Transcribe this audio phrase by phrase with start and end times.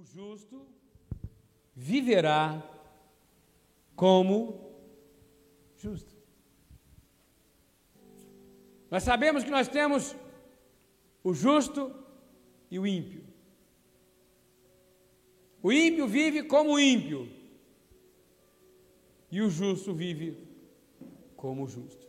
[0.00, 0.66] O justo
[1.76, 2.66] viverá
[3.94, 4.72] como
[5.76, 6.16] justo.
[8.90, 10.16] Nós sabemos que nós temos
[11.22, 11.94] o justo
[12.70, 13.22] e o ímpio.
[15.62, 17.28] O ímpio vive como ímpio,
[19.30, 20.34] e o justo vive
[21.36, 22.08] como justo.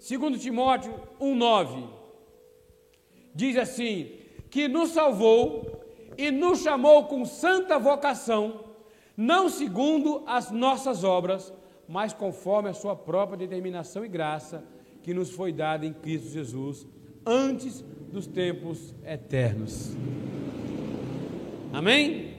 [0.00, 1.88] Segundo Timóteo 1:9
[3.32, 5.73] diz assim: que nos salvou
[6.16, 8.64] e nos chamou com santa vocação,
[9.16, 11.52] não segundo as nossas obras,
[11.88, 14.64] mas conforme a sua própria determinação e graça,
[15.02, 16.86] que nos foi dada em Cristo Jesus
[17.26, 19.94] antes dos tempos eternos.
[21.72, 22.34] Amém?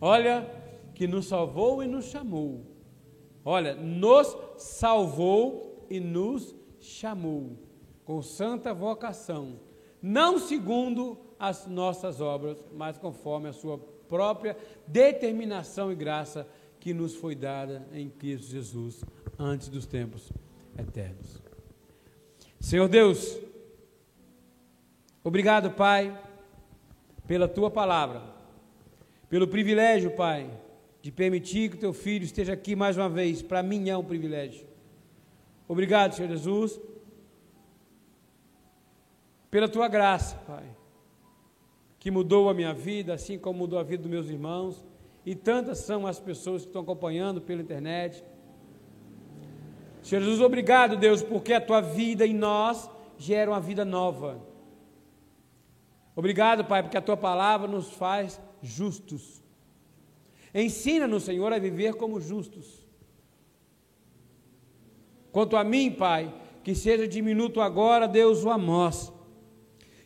[0.00, 0.48] Olha,
[0.94, 2.60] que nos salvou e nos chamou.
[3.44, 7.56] Olha, nos salvou e nos chamou
[8.04, 9.60] com santa vocação,
[10.02, 14.54] não segundo as nossas obras, mas conforme a sua própria
[14.86, 16.46] determinação e graça
[16.78, 19.02] que nos foi dada em Cristo Jesus
[19.38, 20.30] antes dos tempos
[20.78, 21.42] eternos.
[22.60, 23.38] Senhor Deus,
[25.24, 26.16] obrigado, Pai,
[27.26, 28.22] pela tua palavra,
[29.30, 30.50] pelo privilégio, Pai,
[31.00, 33.40] de permitir que teu filho esteja aqui mais uma vez.
[33.40, 34.66] Para mim é um privilégio.
[35.66, 36.78] Obrigado, Senhor Jesus,
[39.50, 40.79] pela tua graça, Pai
[42.00, 44.82] que mudou a minha vida, assim como mudou a vida dos meus irmãos,
[45.24, 48.24] e tantas são as pessoas que estão acompanhando pela internet.
[50.02, 54.40] Jesus, obrigado, Deus, porque a tua vida em nós gera uma vida nova.
[56.16, 59.42] Obrigado, Pai, porque a tua palavra nos faz justos.
[60.54, 62.82] Ensina-nos, Senhor, a viver como justos.
[65.30, 66.34] Quanto a mim, Pai,
[66.64, 69.12] que seja diminuto agora, Deus, o amós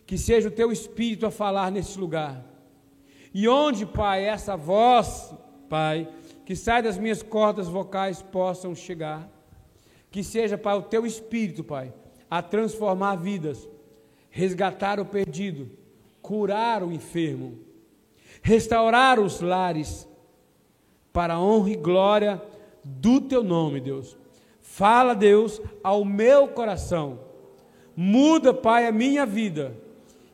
[0.06, 2.44] que seja o teu espírito a falar nesse lugar.
[3.32, 5.34] E onde, Pai, essa voz,
[5.68, 6.08] Pai,
[6.44, 9.28] que sai das minhas cordas vocais possam chegar.
[10.10, 11.92] Que seja, Pai, o teu espírito, Pai,
[12.30, 13.68] a transformar vidas,
[14.30, 15.70] resgatar o perdido,
[16.20, 17.58] curar o enfermo,
[18.42, 20.06] restaurar os lares,
[21.12, 22.42] para a honra e glória
[22.82, 24.16] do teu nome, Deus.
[24.60, 27.20] Fala, Deus, ao meu coração.
[27.96, 29.83] Muda, Pai, a minha vida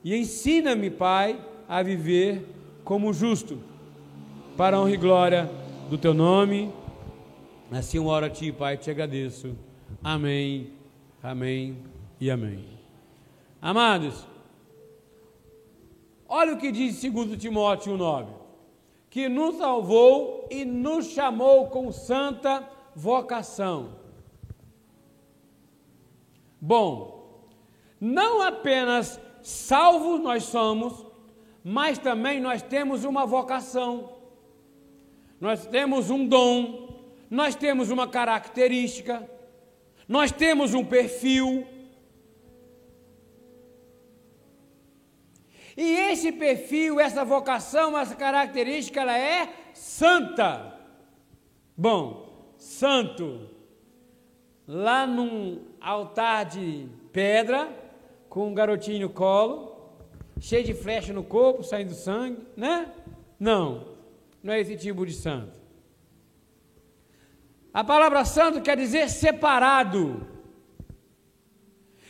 [0.02, 1.38] e ensina-me, Pai,
[1.68, 2.46] a viver
[2.84, 3.58] como justo,
[4.56, 5.50] para a honra e glória
[5.88, 6.72] do Teu nome.
[7.70, 9.56] Assim eu oro a Ti, Pai, te agradeço.
[10.02, 10.72] Amém,
[11.22, 11.76] amém
[12.20, 12.64] e amém.
[13.60, 14.26] Amados,
[16.28, 18.26] olha o que diz 2 Timóteo 1,9:
[19.10, 23.98] que nos salvou e nos chamou com santa vocação.
[26.60, 27.48] Bom,
[28.00, 31.06] não apenas salvos nós somos,
[31.62, 34.12] mas também nós temos uma vocação,
[35.40, 39.28] nós temos um dom, nós temos uma característica,
[40.08, 41.66] nós temos um perfil.
[45.76, 50.78] E esse perfil, essa vocação, essa característica, ela é santa.
[51.76, 53.48] Bom, santo,
[54.66, 57.79] lá num altar de pedra,
[58.30, 59.76] com um garotinho no colo,
[60.38, 62.86] cheio de flecha no corpo, saindo sangue, né?
[63.38, 63.88] Não,
[64.40, 65.58] não é esse tipo de santo.
[67.74, 70.28] A palavra santo quer dizer separado.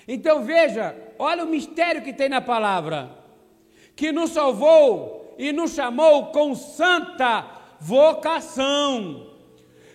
[0.07, 3.11] Então veja, olha o mistério que tem na palavra,
[3.97, 7.47] que nos salvou e nos chamou com santa
[7.81, 9.27] vocação.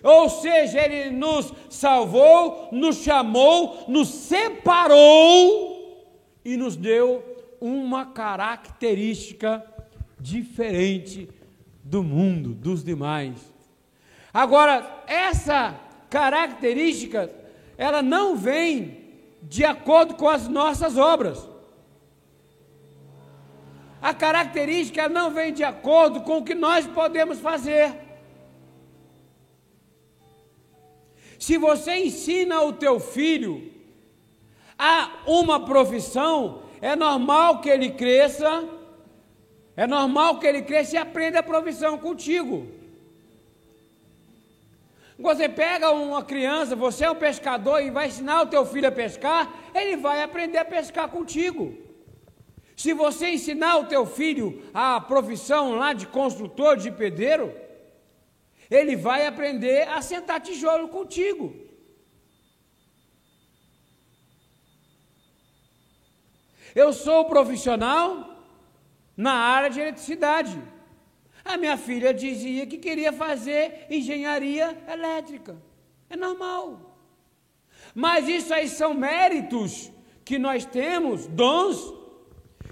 [0.02, 5.65] Ou seja, ele nos salvou, nos chamou, nos separou
[6.46, 7.24] e nos deu
[7.60, 9.66] uma característica
[10.16, 11.28] diferente
[11.82, 13.52] do mundo, dos demais.
[14.32, 15.74] Agora, essa
[16.08, 17.34] característica,
[17.76, 19.06] ela não vem
[19.42, 21.48] de acordo com as nossas obras.
[24.00, 27.92] A característica não vem de acordo com o que nós podemos fazer.
[31.40, 33.75] Se você ensina o teu filho
[34.78, 38.68] há uma profissão, é normal que ele cresça,
[39.76, 42.66] é normal que ele cresça e aprenda a profissão contigo.
[45.18, 48.92] Você pega uma criança, você é um pescador e vai ensinar o teu filho a
[48.92, 51.74] pescar, ele vai aprender a pescar contigo.
[52.76, 57.54] Se você ensinar o teu filho a profissão lá de construtor, de pedreiro,
[58.70, 61.65] ele vai aprender a sentar tijolo contigo.
[66.82, 68.36] Eu sou profissional,
[69.16, 70.62] na área de eletricidade.
[71.42, 75.56] A minha filha dizia que queria fazer engenharia elétrica.
[76.10, 76.98] É normal.
[77.94, 79.90] Mas isso aí são méritos
[80.22, 81.94] que nós temos, dons,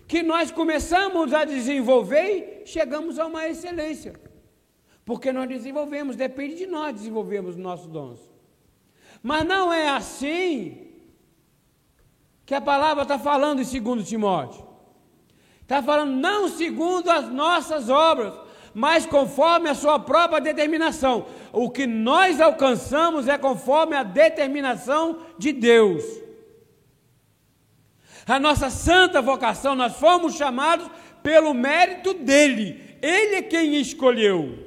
[0.06, 4.12] que nós começamos a desenvolver e chegamos a uma excelência.
[5.02, 8.20] Porque nós desenvolvemos, depende de nós desenvolvermos nossos dons.
[9.22, 10.83] Mas não é assim
[12.46, 14.64] que a palavra está falando em 2 Timóteo.
[15.62, 18.34] Está falando não segundo as nossas obras,
[18.74, 21.26] mas conforme a sua própria determinação.
[21.52, 26.04] O que nós alcançamos é conforme a determinação de Deus.
[28.26, 30.90] A nossa santa vocação, nós fomos chamados
[31.22, 32.98] pelo mérito dele.
[33.00, 34.58] Ele é quem escolheu.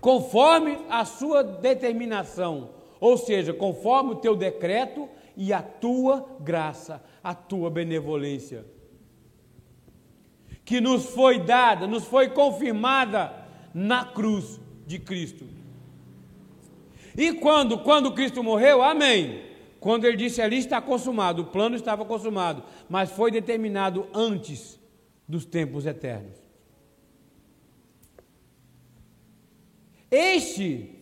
[0.00, 7.34] Conforme a sua determinação, ou seja, conforme o teu decreto e a tua graça, a
[7.34, 8.64] tua benevolência
[10.68, 13.34] que nos foi dada, nos foi confirmada
[13.72, 15.46] na cruz de Cristo.
[17.16, 19.44] E quando, quando Cristo morreu, amém.
[19.80, 24.78] Quando ele disse ali está consumado, o plano estava consumado, mas foi determinado antes
[25.26, 26.36] dos tempos eternos.
[30.10, 30.97] Este,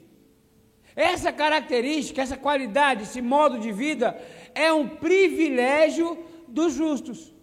[0.97, 4.19] essa característica, essa qualidade, esse modo de vida
[4.55, 7.37] é um privilégio dos justos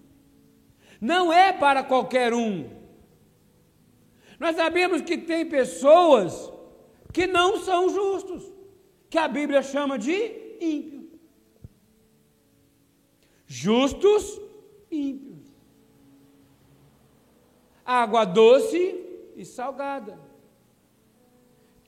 [1.04, 2.70] não é para qualquer um.
[4.40, 6.50] Nós sabemos que tem pessoas
[7.12, 8.50] que não são justos,
[9.10, 10.16] que a Bíblia chama de
[10.62, 11.20] ímpios.
[13.46, 14.40] Justos,
[14.90, 15.46] ímpios.
[17.86, 18.96] Água doce
[19.36, 20.18] e salgada.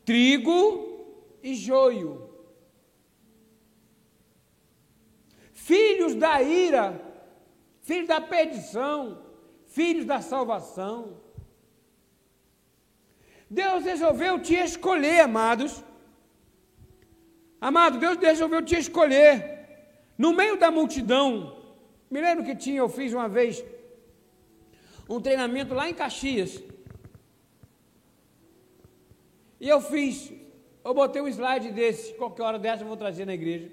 [0.04, 0.85] Trigo
[1.50, 2.12] e joio.
[5.53, 6.88] Filhos da ira
[7.88, 8.97] filhos da perdição,
[9.77, 10.95] filhos da salvação.
[13.62, 15.74] Deus resolveu te escolher, amados.
[17.69, 19.33] Amado, Deus resolveu te escolher.
[20.18, 21.30] No meio da multidão,
[22.09, 23.63] me lembro que tinha, eu fiz uma vez
[25.07, 26.51] um treinamento lá em Caxias.
[29.59, 30.33] E eu fiz,
[30.86, 33.72] eu botei um slide desse, qualquer hora dessa eu vou trazer na igreja,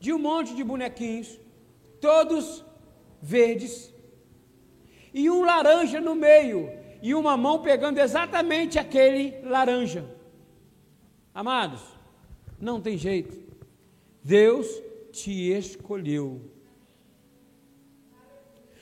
[0.00, 1.38] de um monte de bonequinhos,
[2.00, 2.64] todos
[3.22, 3.94] verdes
[5.14, 6.70] e um laranja no meio
[7.00, 10.04] e uma mão pegando exatamente aquele laranja.
[11.32, 11.80] Amados,
[12.60, 13.40] não tem jeito.
[14.22, 14.66] Deus
[15.12, 16.42] te escolheu.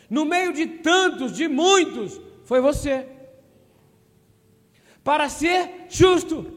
[0.08, 3.06] No meio de tantos, de muitos, foi você.
[5.04, 6.55] Para ser justo.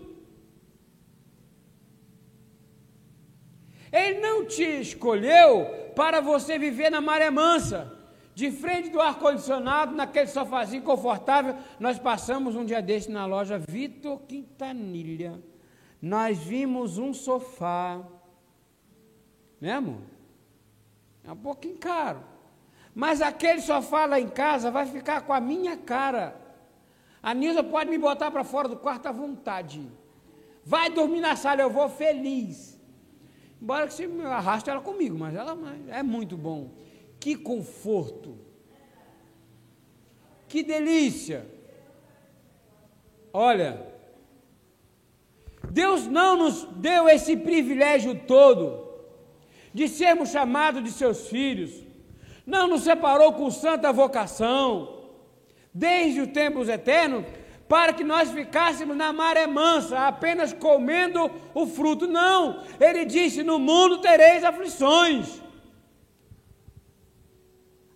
[3.91, 7.91] Ele não te escolheu para você viver na maré mansa,
[8.35, 11.55] de frente do ar-condicionado, naquele sofazinho confortável.
[11.79, 15.41] Nós passamos um dia desse na loja Vitor Quintanilha.
[16.01, 17.99] Nós vimos um sofá,
[19.59, 20.01] né, amor?
[21.23, 22.23] É um pouquinho caro.
[22.95, 26.39] Mas aquele sofá lá em casa vai ficar com a minha cara.
[27.21, 29.85] A Nilza pode me botar para fora do quarto à vontade.
[30.63, 32.78] Vai dormir na sala, eu vou feliz.
[33.61, 35.57] Embora que você arraste ela comigo, mas ela
[35.89, 36.71] é muito bom.
[37.19, 38.37] Que conforto.
[40.47, 41.45] Que delícia.
[43.33, 43.85] Olha,
[45.69, 48.87] Deus não nos deu esse privilégio todo
[49.73, 51.71] de sermos chamados de seus filhos.
[52.45, 54.97] Não nos separou com santa vocação.
[55.71, 57.25] Desde os tempos eternos,
[57.69, 62.07] para que nós ficássemos na maré mansa, apenas comendo o fruto.
[62.07, 65.39] Não, ele disse: No mundo tereis aflições,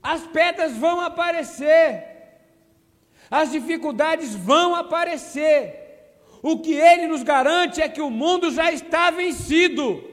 [0.01, 2.05] as pedras vão aparecer,
[3.31, 5.81] as dificuldades vão aparecer.
[6.43, 10.03] O que ele nos garante é que o mundo já está vencido.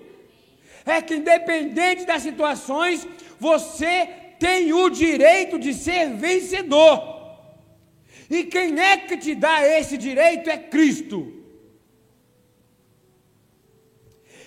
[0.87, 3.07] É que, independente das situações,
[3.39, 7.10] você tem o direito de ser vencedor.
[8.31, 11.35] E quem é que te dá esse direito é Cristo.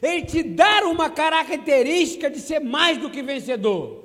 [0.02, 4.04] Ele te dá uma característica de ser mais do que vencedor.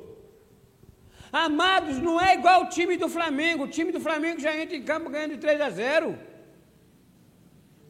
[1.33, 3.65] Amados, não é igual o time do Flamengo.
[3.65, 6.19] O time do Flamengo já entra em campo ganhando de 3 a 0.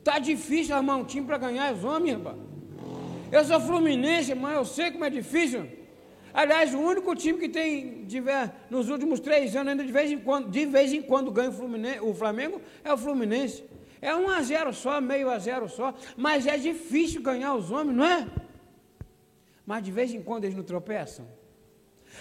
[0.04, 2.36] Tá difícil armar um time para ganhar os homens, rapaz.
[3.30, 5.77] Eu sou fluminense, mas eu sei como é difícil.
[6.40, 8.06] Aliás, o único time que tem
[8.70, 12.10] nos últimos três anos, ainda de vez em quando, de vez em quando ganha o,
[12.10, 13.64] o Flamengo, é o Fluminense.
[14.00, 17.96] É um a zero só, meio a zero só, mas é difícil ganhar os homens,
[17.96, 18.28] não é?
[19.66, 21.26] Mas de vez em quando eles não tropeçam.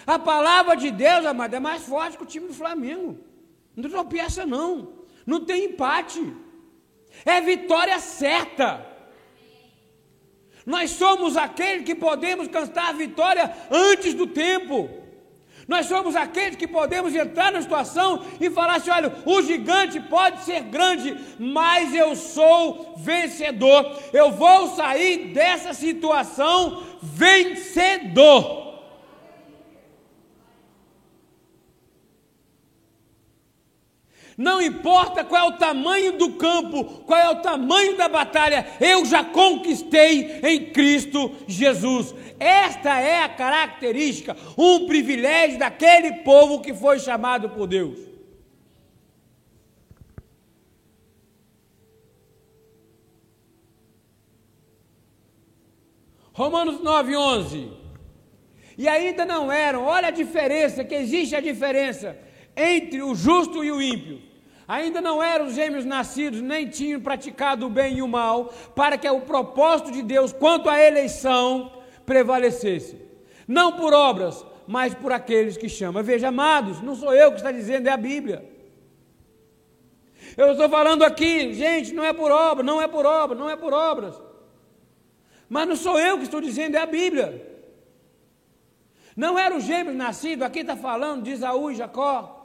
[0.04, 3.20] A palavra de Deus, amado, é mais forte que o time do Flamengo.
[3.76, 4.94] Não tropeça, não.
[5.24, 6.20] Não tem empate.
[7.24, 8.84] É vitória certa.
[10.68, 14.90] Nós somos aqueles que podemos cantar a vitória antes do tempo.
[15.66, 20.44] Nós somos aqueles que podemos entrar na situação e falar assim: olha, o gigante pode
[20.44, 23.98] ser grande, mas eu sou vencedor.
[24.12, 28.67] Eu vou sair dessa situação vencedor.
[34.38, 39.04] Não importa qual é o tamanho do campo, qual é o tamanho da batalha, eu
[39.04, 42.14] já conquistei em Cristo Jesus.
[42.38, 47.98] Esta é a característica, um privilégio daquele povo que foi chamado por Deus.
[56.32, 57.72] Romanos 9, 11.
[58.78, 62.27] E ainda não eram, olha a diferença, que existe a diferença
[62.58, 64.20] entre o justo e o ímpio.
[64.66, 69.08] Ainda não eram gêmeos nascidos, nem tinham praticado o bem e o mal, para que
[69.08, 71.72] o propósito de Deus quanto à eleição
[72.04, 73.00] prevalecesse.
[73.46, 76.02] Não por obras, mas por aqueles que chamam.
[76.02, 78.44] Veja, amados, não sou eu que está dizendo, é a Bíblia.
[80.36, 83.56] Eu estou falando aqui, gente, não é por obra, não é por obra, não é
[83.56, 84.20] por obras.
[85.48, 87.46] Mas não sou eu que estou dizendo, é a Bíblia.
[89.16, 92.37] Não eram gêmeos nascidos, aqui está falando de Isaú e Jacó.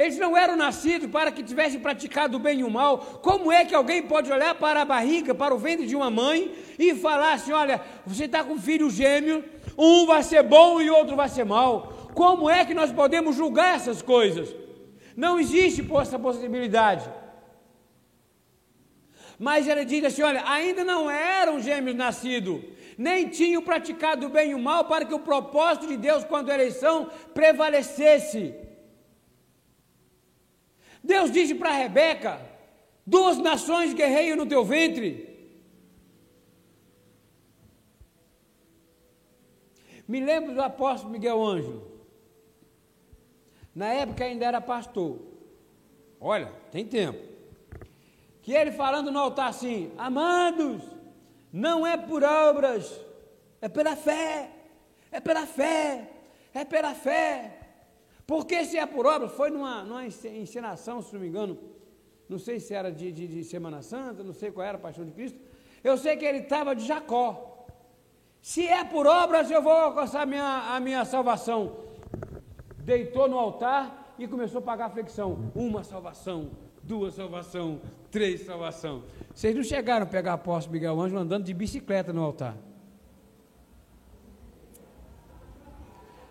[0.00, 3.20] Eles não eram nascidos para que tivessem praticado o bem e o mal.
[3.20, 6.54] Como é que alguém pode olhar para a barriga, para o ventre de uma mãe
[6.78, 9.44] e falar assim: olha, você está com um filho gêmeo,
[9.76, 12.08] um vai ser bom e outro vai ser mal?
[12.14, 14.48] Como é que nós podemos julgar essas coisas?
[15.14, 17.06] Não existe essa possibilidade.
[19.38, 22.58] Mas ele diz assim: olha, ainda não eram gêmeos nascidos,
[22.96, 26.48] nem tinham praticado o bem e o mal para que o propósito de Deus quando
[26.48, 28.54] a eleição prevalecesse.
[31.02, 32.40] Deus disse para Rebeca:
[33.06, 35.28] duas nações guerreiam no teu ventre.
[40.06, 41.88] Me lembro do apóstolo Miguel Ângelo.
[43.74, 45.20] Na época ainda era pastor.
[46.20, 47.20] Olha, tem tempo.
[48.42, 50.82] Que ele falando no altar assim: Amados,
[51.52, 53.00] não é por obras,
[53.60, 54.50] é pela fé,
[55.12, 56.10] é pela fé,
[56.52, 57.59] é pela fé.
[58.30, 61.58] Porque se é por obra, foi numa, numa encenação, se não me engano,
[62.28, 65.04] não sei se era de, de, de Semana Santa, não sei qual era a paixão
[65.04, 65.36] de Cristo.
[65.82, 67.66] Eu sei que ele estava de Jacó.
[68.40, 71.78] Se é por obras, eu vou alcançar a minha, a minha salvação.
[72.78, 75.50] Deitou no altar e começou a pagar a flexão.
[75.52, 76.52] Uma salvação,
[76.84, 77.80] duas salvação,
[78.12, 79.02] três salvação.
[79.34, 82.56] Vocês não chegaram a pegar apóstolo Miguel Ângelo andando de bicicleta no altar.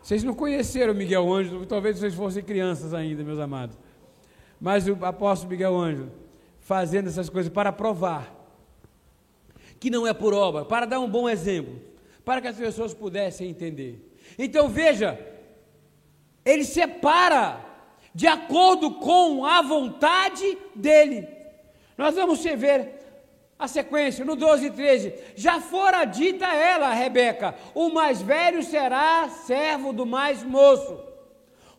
[0.09, 3.77] Vocês não conheceram Miguel Ângelo, talvez vocês fossem crianças ainda, meus amados.
[4.59, 6.11] Mas o apóstolo Miguel Ângelo
[6.59, 8.35] fazendo essas coisas para provar
[9.79, 11.79] que não é por obra, para dar um bom exemplo,
[12.25, 14.11] para que as pessoas pudessem entender.
[14.35, 15.19] Então veja,
[16.43, 17.63] ele separa
[18.11, 21.27] de acordo com a vontade dele.
[21.95, 22.98] Nós vamos ver
[23.59, 29.27] a sequência, no 12 e 13, já fora dita ela, Rebeca, o mais velho será
[29.27, 30.97] servo do mais moço.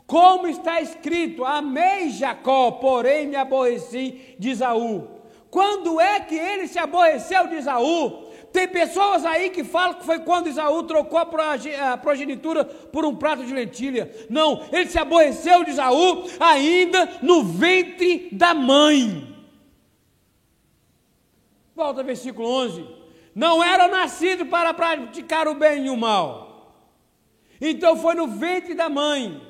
[0.07, 5.09] Como está escrito, amei Jacó, porém me aborreci de Isaú.
[5.51, 8.29] Quando é que ele se aborreceu de Isaú?
[8.53, 13.45] Tem pessoas aí que falam que foi quando Isaú trocou a progenitura por um prato
[13.45, 14.11] de lentilha.
[14.29, 19.30] Não, ele se aborreceu de Isaú ainda no ventre da mãe.
[21.81, 22.87] Volta versículo 11.
[23.35, 26.77] Não era nascido para praticar o bem e o mal.
[27.59, 29.41] Então foi no ventre da mãe.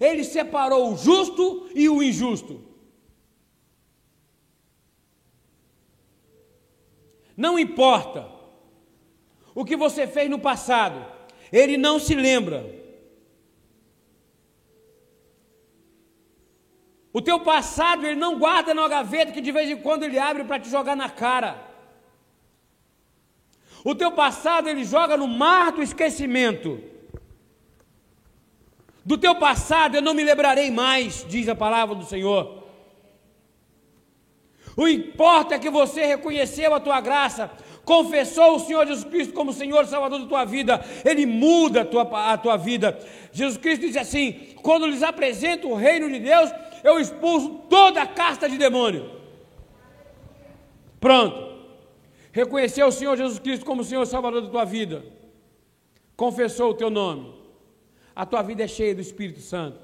[0.00, 2.58] Ele separou o justo e o injusto.
[7.36, 8.30] Não importa
[9.54, 11.04] o que você fez no passado,
[11.52, 12.83] ele não se lembra.
[17.14, 20.42] O teu passado ele não guarda na gaveta que de vez em quando ele abre
[20.42, 21.56] para te jogar na cara.
[23.84, 26.82] O teu passado ele joga no mar do esquecimento.
[29.04, 32.64] Do teu passado eu não me lembrarei mais, diz a palavra do Senhor.
[34.76, 37.48] O importa é que você reconheceu a tua graça,
[37.84, 41.84] confessou o Senhor Jesus Cristo como Senhor e Salvador da tua vida, Ele muda a
[41.84, 42.98] tua, a tua vida.
[43.30, 46.50] Jesus Cristo diz assim: quando lhes apresenta o reino de Deus,
[46.84, 49.10] eu expulso toda a casta de demônio.
[51.00, 51.54] Pronto.
[52.30, 55.04] reconheceu o Senhor Jesus Cristo como o Senhor Salvador da tua vida,
[56.16, 57.32] confessou o teu nome,
[58.14, 59.80] a tua vida é cheia do Espírito Santo.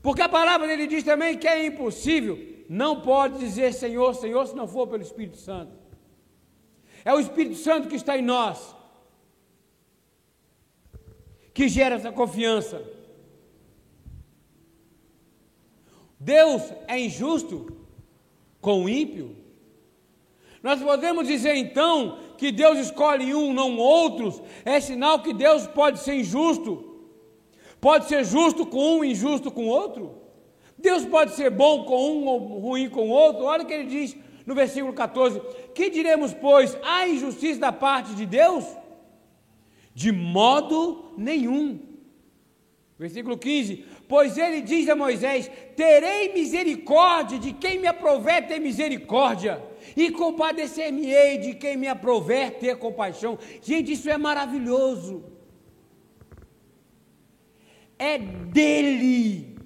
[0.00, 4.56] Porque a palavra dele diz também que é impossível, não pode dizer Senhor, Senhor, se
[4.56, 5.72] não for pelo Espírito Santo.
[7.04, 8.74] É o Espírito Santo que está em nós,
[11.52, 12.82] que gera essa confiança.
[16.24, 17.76] Deus é injusto
[18.60, 19.36] com o ímpio?
[20.62, 25.98] Nós podemos dizer então que Deus escolhe um, não outros, é sinal que Deus pode
[25.98, 26.90] ser injusto.
[27.80, 30.22] Pode ser justo com um, injusto com outro?
[30.78, 33.44] Deus pode ser bom com um ou ruim com outro?
[33.44, 35.40] Olha o que ele diz no versículo 14:
[35.74, 38.64] Que diremos, pois, há injustiça da parte de Deus?
[39.92, 41.80] De modo nenhum.
[42.96, 49.64] Versículo 15: Pois ele diz a Moisés: Terei misericórdia de quem me aprover ter misericórdia,
[49.96, 53.38] e compadecer-me-ei de quem me aprover ter compaixão.
[53.62, 55.24] Gente, isso é maravilhoso.
[57.98, 59.56] É dele.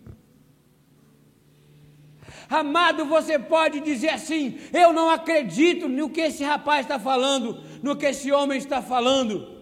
[2.49, 7.97] Amado, você pode dizer assim: Eu não acredito no que esse rapaz está falando, no
[7.97, 9.56] que esse homem está falando.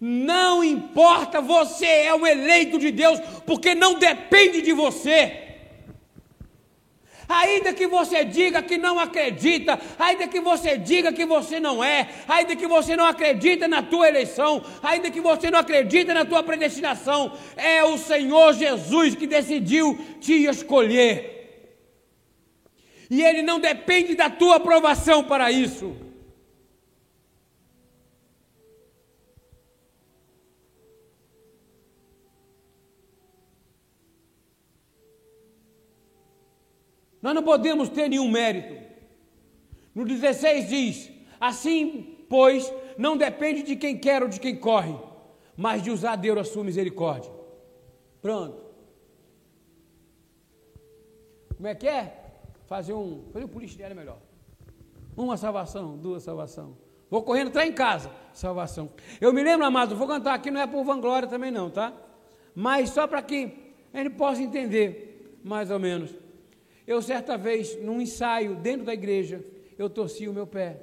[0.00, 5.46] Não importa, você é o eleito de Deus, porque não depende de você.
[7.28, 12.08] Ainda que você diga que não acredita, ainda que você diga que você não é,
[12.28, 16.42] ainda que você não acredita na tua eleição, ainda que você não acredita na tua
[16.42, 21.34] predestinação, é o Senhor Jesus que decidiu te escolher.
[23.10, 26.05] E ele não depende da tua aprovação para isso.
[37.26, 38.80] Nós não podemos ter nenhum mérito.
[39.92, 44.96] No 16 diz: Assim, pois, não depende de quem quer ou de quem corre,
[45.56, 47.28] mas de usar Deus a sua misericórdia.
[48.22, 48.64] Pronto.
[51.56, 52.16] Como é que é?
[52.68, 53.24] Fazer um.
[53.32, 54.18] Fazer um policial é melhor.
[55.16, 56.76] Uma salvação, duas salvação.
[57.10, 58.08] Vou correndo, entrar em casa.
[58.32, 58.88] Salvação.
[59.20, 61.92] Eu me lembro, amado, vou cantar aqui, não é por vanglória também não, tá?
[62.54, 63.52] Mas só para que
[63.92, 66.25] gente possa entender, mais ou menos.
[66.86, 69.44] Eu, certa vez, num ensaio dentro da igreja,
[69.76, 70.82] eu torci o meu pé.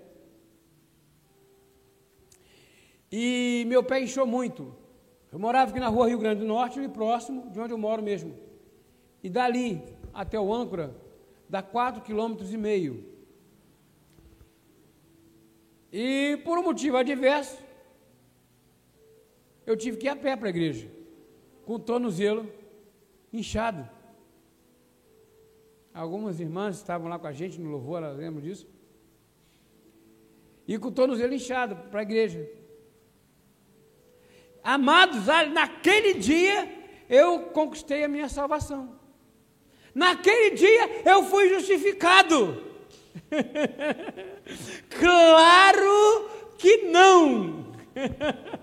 [3.12, 4.76] E meu pé inchou muito.
[5.32, 8.04] Eu morava aqui na rua Rio Grande do Norte, e próximo de onde eu moro
[8.04, 8.36] mesmo.
[9.24, 9.82] E dali
[10.14, 10.96] até o âncora,
[11.48, 13.06] dá quatro quilômetros e meio.
[15.92, 17.58] E por um motivo adverso,
[19.66, 20.92] eu tive que ir a pé para a igreja,
[21.66, 22.52] com o tornozelo
[23.32, 23.88] inchado.
[25.94, 28.68] Algumas irmãs estavam lá com a gente no louvor, elas lembram disso.
[30.68, 32.50] E com o tornozelo inchado para a igreja.
[34.64, 36.68] Amados, naquele dia
[37.10, 38.98] eu conquistei a minha salvação.
[39.94, 42.64] Naquele dia eu fui justificado.
[44.90, 47.72] claro que não.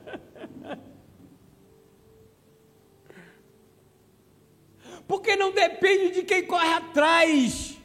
[5.11, 7.77] porque não depende de quem corre atrás.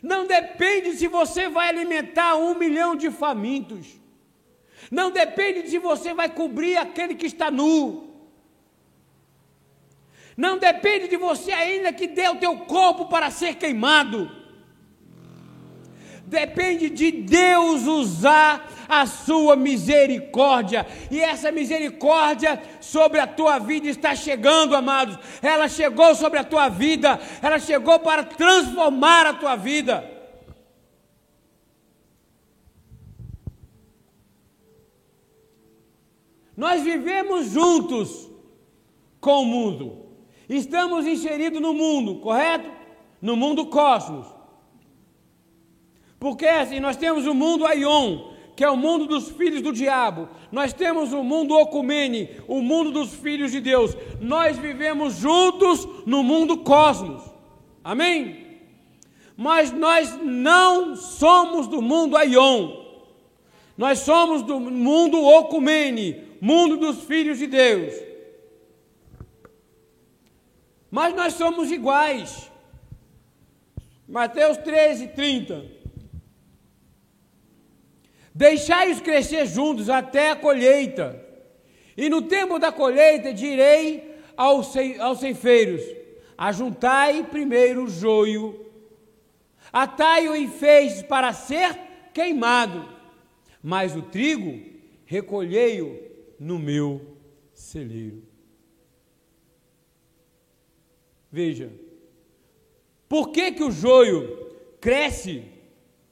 [0.00, 3.88] Não depende se você vai alimentar um milhão de famintos.
[4.88, 8.08] Não depende se você vai cobrir aquele que está nu.
[10.36, 14.30] Não depende de você ainda que dê o teu corpo para ser queimado.
[16.26, 20.84] Depende de Deus usar a sua misericórdia.
[21.08, 25.16] E essa misericórdia sobre a tua vida está chegando, amados.
[25.40, 30.12] Ela chegou sobre a tua vida, ela chegou para transformar a tua vida.
[36.56, 38.28] Nós vivemos juntos
[39.20, 40.06] com o mundo.
[40.48, 42.68] Estamos inseridos no mundo, correto?
[43.22, 44.35] No mundo cosmos.
[46.18, 50.28] Porque assim, nós temos o mundo Aion, que é o mundo dos filhos do diabo.
[50.50, 53.96] Nós temos o mundo Ocumene, o mundo dos filhos de Deus.
[54.20, 57.22] Nós vivemos juntos no mundo cosmos.
[57.84, 58.60] Amém?
[59.36, 62.84] Mas nós não somos do mundo Aion.
[63.76, 67.92] Nós somos do mundo Ocumene, mundo dos filhos de Deus.
[70.90, 72.50] Mas nós somos iguais.
[74.08, 75.75] Mateus 13, 30.
[78.36, 81.24] Deixai-os crescer juntos até a colheita.
[81.96, 84.74] E no tempo da colheita direi aos
[85.20, 85.80] ceifeiros:
[86.36, 88.66] ajuntai primeiro o joio,
[89.72, 91.78] atai-o em feixes para ser
[92.12, 92.86] queimado,
[93.62, 94.62] mas o trigo
[95.06, 95.98] recolhei-o
[96.38, 97.16] no meu
[97.54, 98.22] celeiro.
[101.32, 101.72] Veja,
[103.08, 105.42] por que, que o joio cresce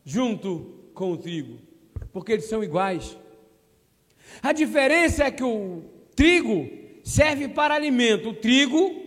[0.06, 1.73] junto com o trigo?
[2.12, 3.18] Porque eles são iguais.
[4.42, 6.68] A diferença é que o trigo
[7.02, 9.02] serve para alimento, o trigo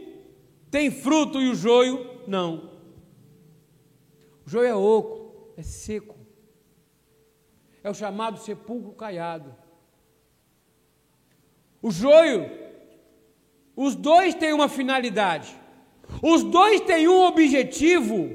[0.69, 2.71] tem fruto e o joio não.
[4.45, 6.15] O joio é oco, é seco.
[7.83, 9.55] É o chamado sepulcro caiado.
[11.81, 12.49] O joio,
[13.75, 15.55] os dois têm uma finalidade.
[16.21, 18.29] Os dois têm um objetivo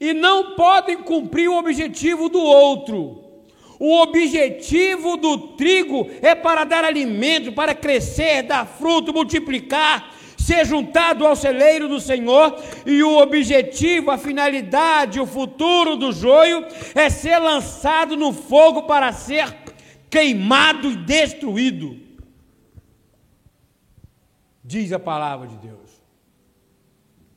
[0.00, 3.27] e não podem cumprir o objetivo do outro.
[3.78, 11.26] O objetivo do trigo é para dar alimento, para crescer, dar fruto, multiplicar, ser juntado
[11.26, 16.64] ao celeiro do Senhor, e o objetivo, a finalidade, o futuro do joio
[16.94, 19.54] é ser lançado no fogo para ser
[20.10, 21.98] queimado e destruído.
[24.64, 26.02] Diz a palavra de Deus.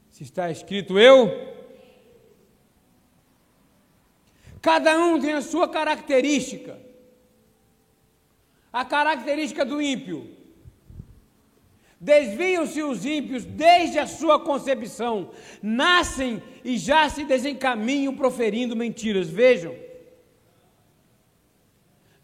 [0.10, 1.51] Se está escrito eu,
[4.62, 6.80] Cada um tem a sua característica.
[8.72, 10.38] A característica do ímpio.
[12.00, 19.30] Desviam-se os ímpios desde a sua concepção, nascem e já se desencaminham proferindo mentiras.
[19.30, 19.76] Vejam,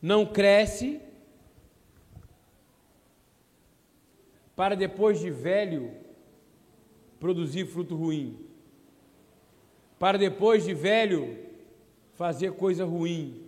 [0.02, 1.00] não cresce
[4.56, 5.94] para depois de velho
[7.20, 8.48] produzir fruto ruim,
[10.00, 11.47] para depois de velho
[12.18, 13.44] fazer coisa ruim.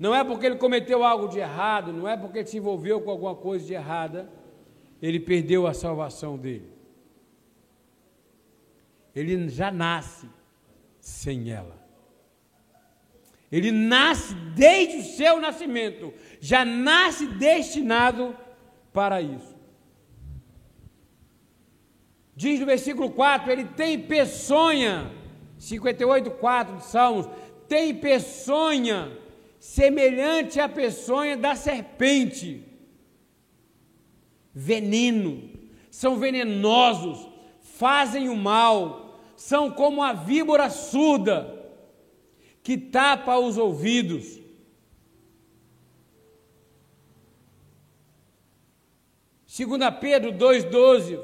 [0.00, 3.10] Não é porque ele cometeu algo de errado, não é porque ele se envolveu com
[3.10, 4.28] alguma coisa de errada,
[5.00, 6.70] ele perdeu a salvação dele.
[9.14, 10.28] Ele já nasce
[10.98, 11.76] sem ela.
[13.52, 18.36] Ele nasce desde o seu nascimento, já nasce destinado
[18.92, 19.54] para isso.
[22.34, 25.10] Diz no versículo 4: ele tem peçonha
[25.58, 27.28] 58, 4 de Salmos,
[27.68, 29.10] tem peçonha
[29.58, 32.62] semelhante à peçonha da serpente.
[34.54, 35.50] Veneno,
[35.90, 37.28] são venenosos,
[37.60, 41.52] fazem o mal, são como a víbora surda
[42.62, 44.40] que tapa os ouvidos.
[49.46, 51.18] Segunda Pedro 2:12.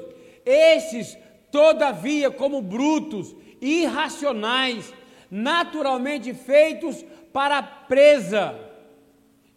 [0.45, 1.17] Esses,
[1.51, 4.93] todavia, como brutos, irracionais,
[5.31, 8.59] naturalmente feitos para presa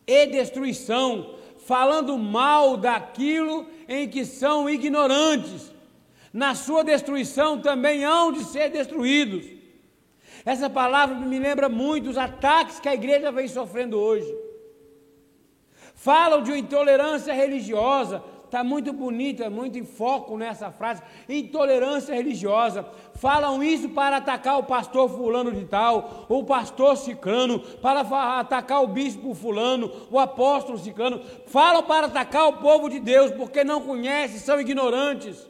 [0.06, 1.34] e destruição,
[1.66, 5.74] falando mal daquilo em que são ignorantes.
[6.32, 9.44] Na sua destruição também hão de ser destruídos.
[10.44, 14.32] Essa palavra me lembra muito os ataques que a igreja vem sofrendo hoje.
[15.94, 18.22] Falam de intolerância religiosa,
[18.56, 22.86] está muito bonita, muito em foco nessa frase, intolerância religiosa.
[23.14, 28.00] Falam isso para atacar o pastor fulano de tal, o pastor ciclano, para
[28.40, 31.20] atacar o bispo fulano, o apóstolo ciclano.
[31.46, 35.46] Falam para atacar o povo de Deus, porque não conhecem, são ignorantes.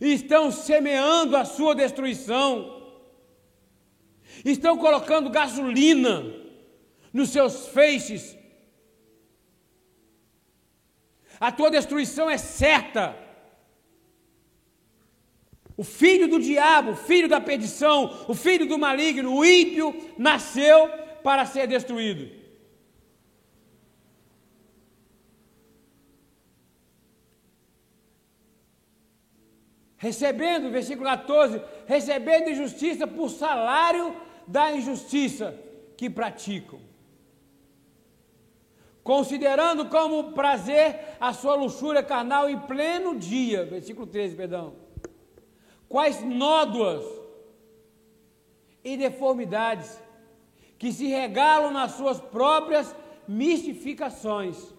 [0.00, 2.76] Estão semeando a sua destruição.
[4.44, 6.24] Estão colocando gasolina
[7.12, 8.37] nos seus feixes
[11.40, 13.16] a tua destruição é certa.
[15.76, 20.88] O filho do diabo, o filho da perdição, o filho do maligno, o ímpio, nasceu
[21.22, 22.36] para ser destruído.
[29.96, 35.58] Recebendo, versículo 14, recebendo injustiça por salário da injustiça
[35.96, 36.87] que praticam
[39.08, 43.64] considerando como prazer a sua luxúria carnal em pleno dia.
[43.64, 44.74] Versículo 13, perdão.
[45.88, 47.02] Quais nódoas
[48.84, 49.98] e deformidades
[50.78, 52.94] que se regalam nas suas próprias
[53.26, 54.74] mistificações,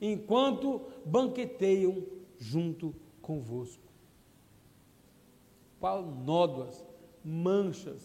[0.00, 2.06] enquanto banqueteiam
[2.38, 3.92] junto convosco.
[5.78, 6.82] Qual nódoas,
[7.22, 8.00] manchas,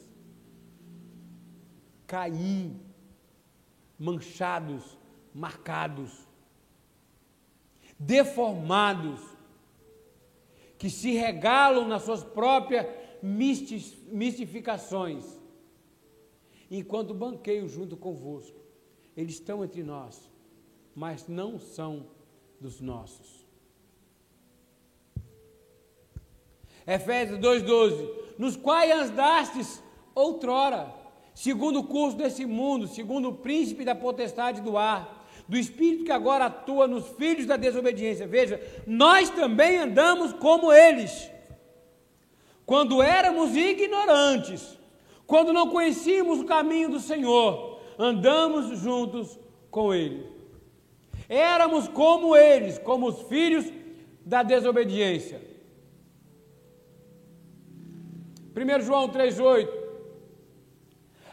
[2.05, 2.81] Caim,
[3.97, 4.98] manchados
[5.33, 6.27] marcados,
[7.97, 9.21] deformados,
[10.77, 12.87] que se regalam nas suas próprias
[13.21, 15.25] mistificações,
[16.71, 18.57] enquanto banqueio junto convosco.
[19.15, 20.29] Eles estão entre nós,
[20.95, 22.07] mas não são
[22.59, 23.45] dos nossos.
[26.87, 28.19] Efésios 2,12.
[28.37, 29.83] Nos quais andastes
[30.15, 30.93] outrora,
[31.35, 35.18] segundo o curso desse mundo, segundo o príncipe da potestade do ar,
[35.49, 38.27] do espírito que agora atua nos filhos da desobediência.
[38.27, 41.29] Veja, nós também andamos como eles.
[42.67, 44.77] Quando éramos ignorantes,
[45.25, 49.39] quando não conhecíamos o caminho do Senhor, andamos juntos
[49.71, 50.23] com ele.
[51.27, 53.65] Éramos como eles, como os filhos
[54.23, 55.41] da desobediência.
[58.55, 59.67] 1 João 3,8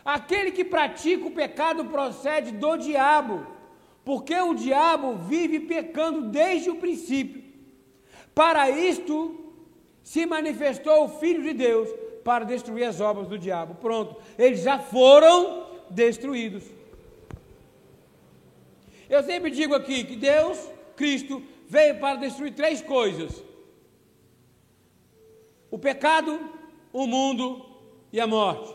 [0.02, 3.55] Aquele que pratica o pecado procede do diabo,
[4.06, 7.42] porque o diabo vive pecando desde o princípio.
[8.32, 9.52] Para isto
[10.00, 11.88] se manifestou o Filho de Deus
[12.22, 13.74] para destruir as obras do diabo.
[13.74, 16.62] Pronto, eles já foram destruídos.
[19.10, 20.56] Eu sempre digo aqui que Deus,
[20.94, 23.42] Cristo, veio para destruir três coisas:
[25.68, 26.38] o pecado,
[26.92, 27.66] o mundo
[28.12, 28.72] e a morte.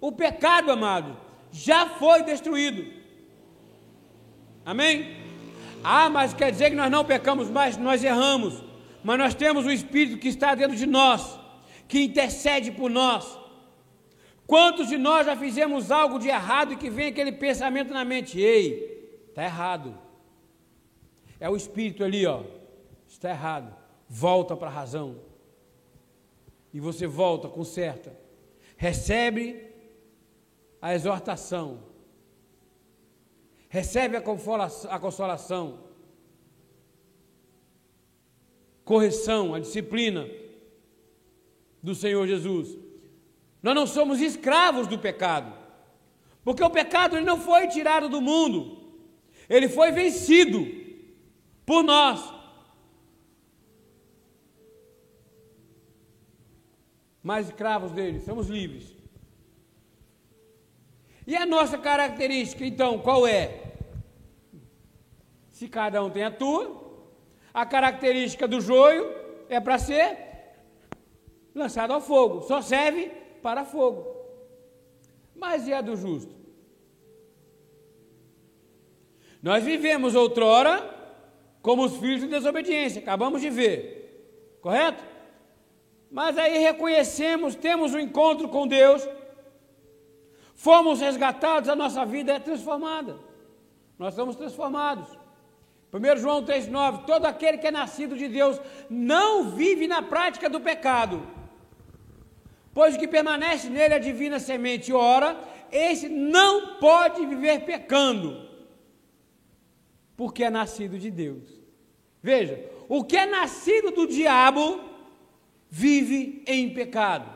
[0.00, 1.16] O pecado, amado,
[1.52, 3.01] já foi destruído.
[4.64, 5.16] Amém?
[5.82, 8.62] Ah, mas quer dizer que nós não pecamos mais, nós erramos.
[9.02, 11.38] Mas nós temos o Espírito que está dentro de nós,
[11.88, 13.38] que intercede por nós.
[14.46, 18.38] Quantos de nós já fizemos algo de errado e que vem aquele pensamento na mente?
[18.38, 19.98] Ei, está errado.
[21.40, 22.42] É o Espírito ali, ó.
[23.08, 23.74] Está errado.
[24.08, 25.16] Volta para a razão.
[26.72, 28.16] E você volta, conserta.
[28.76, 29.66] Recebe
[30.80, 31.80] a exortação,
[33.72, 35.78] recebe a consolação,
[38.84, 40.28] correção, a disciplina
[41.82, 42.76] do Senhor Jesus.
[43.62, 45.56] Nós não somos escravos do pecado,
[46.44, 48.92] porque o pecado ele não foi tirado do mundo,
[49.48, 50.66] ele foi vencido
[51.64, 52.30] por nós.
[57.22, 58.94] Mas escravos dele, somos livres.
[61.26, 63.61] E a nossa característica, então, qual é?
[65.62, 66.76] Se cada um tem a tua,
[67.54, 69.14] a característica do joio
[69.48, 70.18] é para ser
[71.54, 74.04] lançado ao fogo, só serve para fogo.
[75.36, 76.34] Mas e a do justo?
[79.40, 80.82] Nós vivemos outrora
[81.62, 85.04] como os filhos de desobediência, acabamos de ver, correto?
[86.10, 89.08] Mas aí reconhecemos, temos um encontro com Deus
[90.56, 93.16] fomos resgatados, a nossa vida é transformada.
[93.96, 95.22] Nós somos transformados.
[95.92, 100.60] 1 João 3,9: Todo aquele que é nascido de Deus não vive na prática do
[100.60, 101.26] pecado,
[102.72, 104.92] pois o que permanece nele é a divina semente.
[104.92, 105.38] Ora,
[105.70, 108.48] esse não pode viver pecando,
[110.16, 111.60] porque é nascido de Deus.
[112.22, 114.80] Veja, o que é nascido do diabo
[115.68, 117.30] vive em pecado.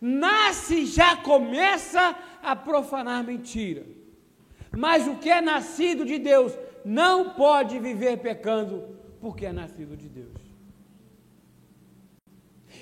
[0.00, 3.84] Nasce já começa a profanar mentira.
[4.74, 10.08] Mas o que é nascido de Deus não pode viver pecando, porque é nascido de
[10.08, 10.40] Deus.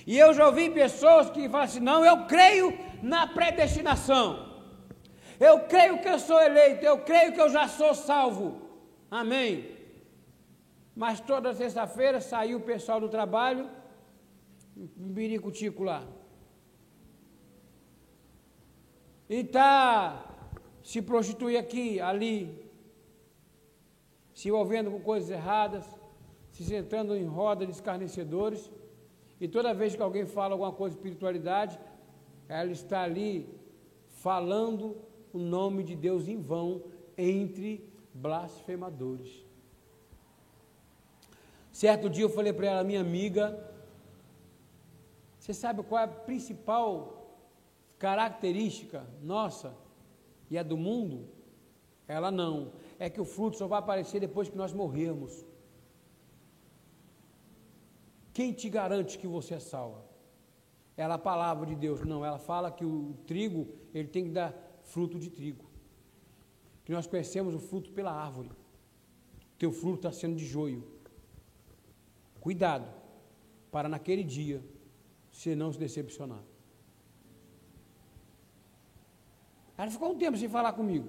[0.07, 4.49] E eu já ouvi pessoas que falam assim: não, eu creio na predestinação.
[5.39, 8.61] Eu creio que eu sou eleito, eu creio que eu já sou salvo.
[9.11, 9.77] Amém.
[10.95, 13.69] Mas toda sexta-feira saiu o pessoal do trabalho,
[14.77, 16.03] um biricutico lá.
[19.31, 20.25] e está
[20.83, 22.69] se prostituir aqui, ali,
[24.41, 25.85] se envolvendo com coisas erradas,
[26.51, 28.71] se sentando em roda de escarnecedores,
[29.39, 31.79] e toda vez que alguém fala alguma coisa de espiritualidade,
[32.49, 33.47] ela está ali
[34.09, 34.97] falando
[35.31, 36.83] o nome de Deus em vão
[37.19, 39.45] entre blasfemadores.
[41.71, 43.63] Certo dia eu falei para ela, minha amiga,
[45.39, 47.37] você sabe qual é a principal
[47.99, 49.77] característica nossa
[50.49, 51.29] e a do mundo,
[52.09, 52.73] ela não.
[53.05, 55.33] É que o fruto só vai aparecer depois que nós morrermos.
[58.37, 60.05] Quem te garante que você é salva?
[60.97, 62.03] Ela a palavra de Deus.
[62.03, 63.63] Não, ela fala que o trigo,
[63.95, 64.51] ele tem que dar
[64.83, 65.65] fruto de trigo.
[66.85, 68.51] Que nós conhecemos o fruto pela árvore.
[69.59, 70.87] Teu fruto está sendo de joio.
[72.39, 72.87] Cuidado,
[73.71, 74.63] para naquele dia
[75.33, 76.43] você não se decepcionar.
[79.79, 81.09] Ela ficou um tempo sem falar comigo.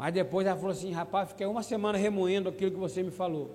[0.00, 3.54] Mas depois ela falou assim: rapaz, fiquei uma semana remoendo aquilo que você me falou.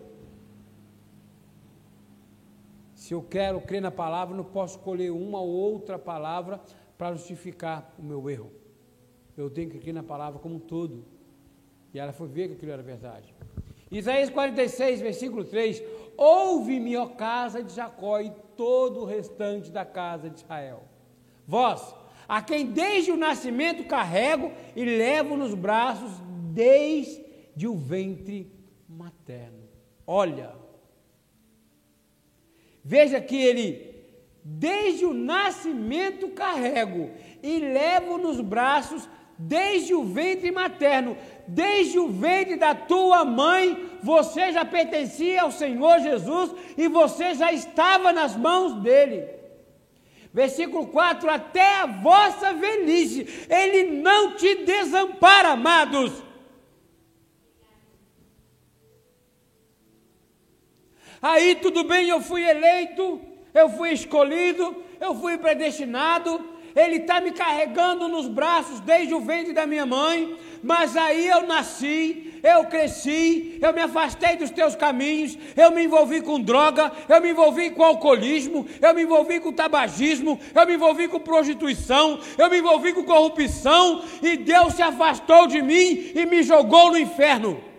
[2.93, 6.61] Se eu quero crer na palavra, não posso escolher uma ou outra palavra
[6.99, 8.51] para justificar o meu erro.
[9.35, 11.03] Eu tenho que crer na palavra como um todo.
[11.91, 13.33] E ela foi ver que aquilo era verdade.
[13.89, 15.81] Isaías 46, versículo 3:
[16.15, 20.83] Ouve-me, ó casa de Jacó, e todo o restante da casa de Israel.
[21.47, 21.95] Vós,
[22.27, 26.24] a quem desde o nascimento carrego e levo nos braços
[26.55, 28.49] desde o ventre
[28.87, 29.67] materno.
[30.07, 30.55] Olha,
[32.83, 33.93] veja que ele,
[34.41, 37.11] desde o nascimento carrego
[37.43, 44.53] e levo nos braços desde o ventre materno, desde o ventre da tua mãe, você
[44.53, 49.27] já pertencia ao Senhor Jesus e você já estava nas mãos dele.
[50.33, 56.23] Versículo 4: Até a vossa velhice, ele não te desampara, amados.
[61.27, 63.19] Aí tudo bem, eu fui eleito,
[63.51, 66.39] eu fui escolhido, eu fui predestinado,
[66.75, 71.47] ele está me carregando nos braços desde o ventre da minha mãe, mas aí eu
[71.47, 77.19] nasci, eu cresci, eu me afastei dos teus caminhos, eu me envolvi com droga, eu
[77.19, 82.51] me envolvi com alcoolismo, eu me envolvi com tabagismo, eu me envolvi com prostituição, eu
[82.51, 87.74] me envolvi com corrupção, e Deus se afastou de mim e me jogou no inferno.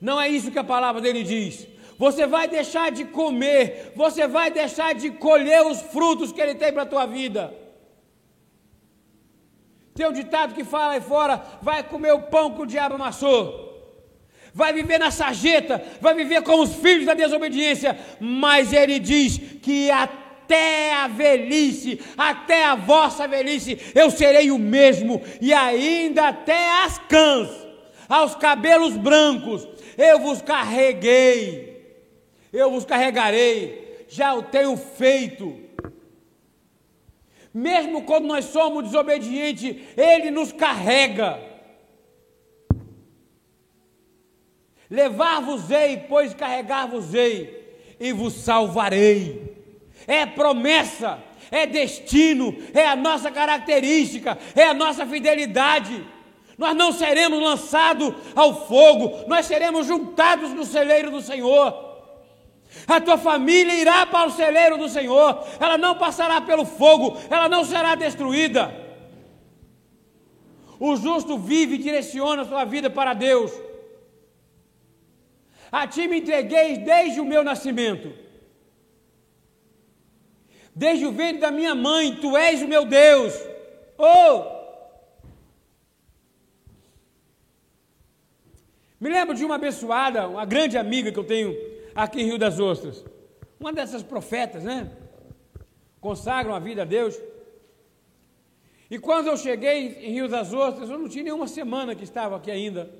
[0.00, 1.66] Não é isso que a palavra dele diz
[2.00, 6.72] você vai deixar de comer, você vai deixar de colher os frutos que Ele tem
[6.72, 7.54] para a tua vida.
[9.94, 13.68] Tem um ditado que fala aí fora: vai comer o pão que o diabo amassou.
[14.54, 19.90] Vai viver na sarjeta, vai viver como os filhos da desobediência, mas ele diz que
[19.90, 26.96] até a velhice, até a vossa velhice, eu serei o mesmo, e ainda até as
[26.96, 27.50] cãs,
[28.08, 29.68] aos cabelos brancos,
[30.00, 31.70] eu vos carreguei
[32.52, 35.58] eu vos carregarei, já o tenho feito.
[37.52, 41.40] Mesmo quando nós somos desobedientes, Ele nos carrega.
[44.88, 49.56] Levar-vos-ei, pois carregar-vos-ei, e vos salvarei.
[50.06, 56.04] É promessa, é destino, é a nossa característica, é a nossa fidelidade.
[56.60, 61.74] Nós não seremos lançados ao fogo, nós seremos juntados no celeiro do Senhor.
[62.86, 67.48] A tua família irá para o celeiro do Senhor, ela não passará pelo fogo, ela
[67.48, 68.74] não será destruída.
[70.78, 73.50] O justo vive e direciona a sua vida para Deus.
[75.72, 78.12] A ti me entreguei desde o meu nascimento.
[80.76, 83.32] Desde o ventre da minha mãe, tu és o meu Deus.
[83.96, 84.59] Oh!
[89.00, 91.56] Me lembro de uma abençoada, uma grande amiga que eu tenho
[91.94, 93.02] aqui em Rio das Ostras.
[93.58, 94.90] Uma dessas profetas, né?
[96.00, 97.18] Consagram a vida a Deus.
[98.90, 102.36] E quando eu cheguei em Rio das Ostras, eu não tinha nenhuma semana que estava
[102.36, 102.90] aqui ainda.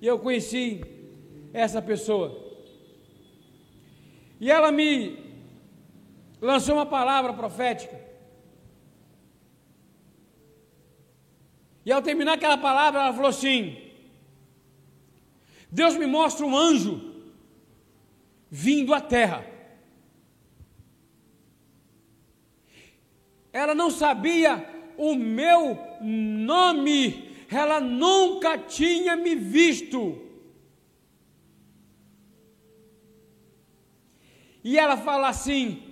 [0.00, 0.80] E eu conheci
[1.52, 2.46] essa pessoa.
[4.40, 5.18] E ela me
[6.40, 8.00] lançou uma palavra profética.
[11.84, 13.87] E ao terminar aquela palavra, ela falou assim:
[15.70, 17.14] Deus me mostra um anjo
[18.50, 19.46] vindo à terra.
[23.52, 30.26] Ela não sabia o meu nome, ela nunca tinha me visto.
[34.64, 35.82] E ela fala assim,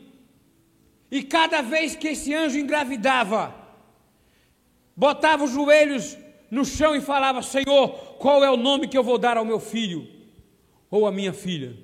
[1.10, 3.54] e cada vez que esse anjo engravidava,
[4.94, 6.16] botava os joelhos
[6.50, 9.60] no chão e falava: Senhor, qual é o nome que eu vou dar ao meu
[9.60, 10.06] filho
[10.90, 11.76] ou à minha filha?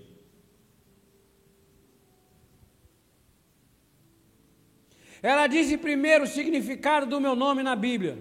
[5.23, 8.19] Ela disse primeiro o significado do meu nome na Bíblia.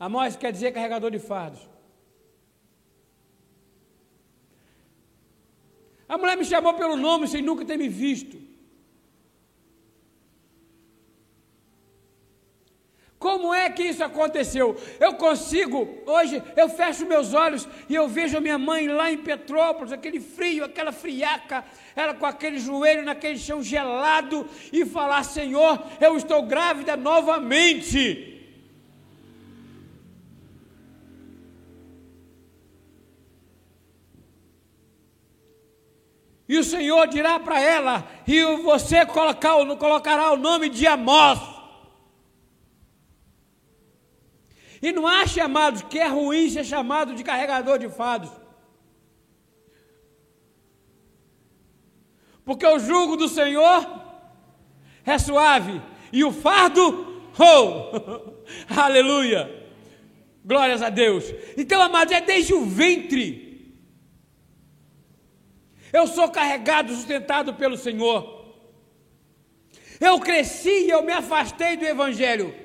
[0.00, 1.60] Amós quer dizer carregador de fardos.
[6.08, 8.53] A mulher me chamou pelo nome sem nunca ter me visto.
[13.24, 14.76] Como é que isso aconteceu?
[15.00, 19.16] Eu consigo, hoje eu fecho meus olhos e eu vejo a minha mãe lá em
[19.16, 21.64] Petrópolis, aquele frio, aquela friaca,
[21.96, 28.30] ela com aquele joelho naquele chão gelado e falar: Senhor, eu estou grávida novamente.
[36.46, 41.53] E o Senhor dirá para ela, e você colocar, colocará o nome de Amós.
[44.84, 48.30] E não ache, amados, que é ruim ser chamado de carregador de fados.
[52.44, 53.82] Porque o jugo do Senhor
[55.06, 55.80] é suave
[56.12, 58.44] e o fardo, oh,
[58.78, 59.42] aleluia.
[60.44, 61.24] Glórias a Deus.
[61.56, 63.74] Então, amados, é desde o ventre.
[65.94, 68.54] Eu sou carregado, sustentado pelo Senhor.
[69.98, 72.63] Eu cresci e eu me afastei do Evangelho.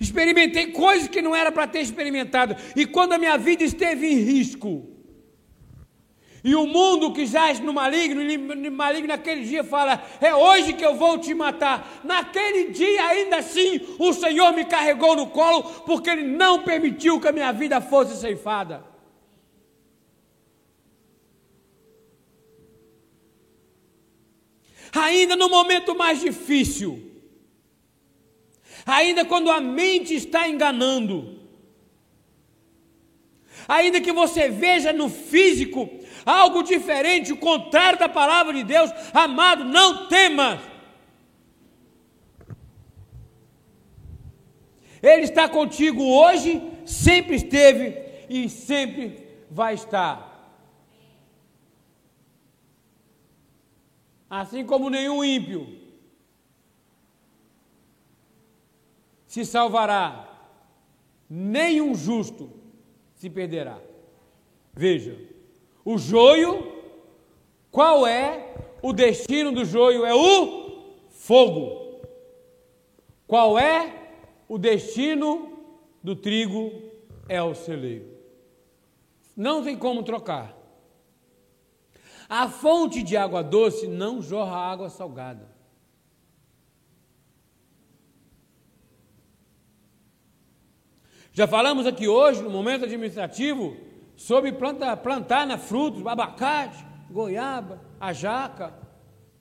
[0.00, 2.56] Experimentei coisas que não era para ter experimentado.
[2.76, 4.98] E quando a minha vida esteve em risco,
[6.44, 10.84] e o mundo que jaz no maligno, no maligno naquele dia fala: É hoje que
[10.84, 12.00] eu vou te matar.
[12.04, 17.26] Naquele dia, ainda assim, o Senhor me carregou no colo, porque Ele não permitiu que
[17.26, 18.84] a minha vida fosse ceifada.
[24.92, 27.17] Ainda no momento mais difícil,
[28.88, 31.38] ainda quando a mente está enganando,
[33.68, 35.90] ainda que você veja no físico
[36.24, 40.58] algo diferente, o contrário da palavra de Deus, amado, não temas.
[45.02, 47.94] Ele está contigo hoje, sempre esteve
[48.28, 50.26] e sempre vai estar.
[54.28, 55.77] Assim como nenhum ímpio
[59.38, 60.28] se salvará,
[61.30, 62.50] nenhum justo
[63.14, 63.78] se perderá.
[64.72, 65.16] Veja,
[65.84, 66.72] o joio,
[67.70, 70.04] qual é o destino do joio?
[70.04, 72.00] É o fogo.
[73.26, 74.10] Qual é
[74.48, 75.52] o destino
[76.02, 76.72] do trigo?
[77.28, 78.06] É o celeiro.
[79.36, 80.56] Não tem como trocar.
[82.28, 85.57] A fonte de água doce não jorra água salgada.
[91.38, 93.76] Já falamos aqui hoje, no momento administrativo,
[94.16, 98.74] sobre planta, plantar na frutos, abacate, goiaba, a jaca,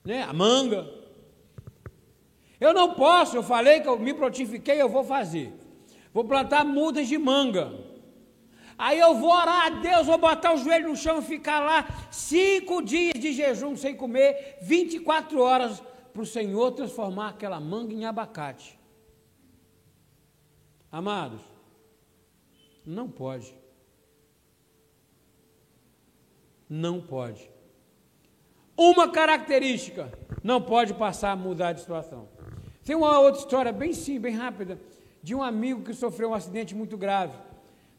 [0.05, 0.87] né, a manga.
[2.61, 5.51] Eu não posso, eu falei que eu me prontifiquei, eu vou fazer.
[6.13, 7.73] Vou plantar mudas de manga.
[8.77, 11.87] Aí eu vou orar a Deus, vou botar o joelho no chão e ficar lá
[12.11, 15.81] cinco dias de jejum sem comer, 24 horas
[16.13, 18.77] para o Senhor transformar aquela manga em abacate.
[20.91, 21.41] Amados,
[22.87, 23.53] não pode.
[26.69, 27.51] Não pode.
[28.77, 30.11] Uma característica
[30.41, 32.29] não pode passar a mudar de situação.
[32.85, 34.79] Tem uma outra história bem simples, bem rápida,
[35.21, 37.37] de um amigo que sofreu um acidente muito grave.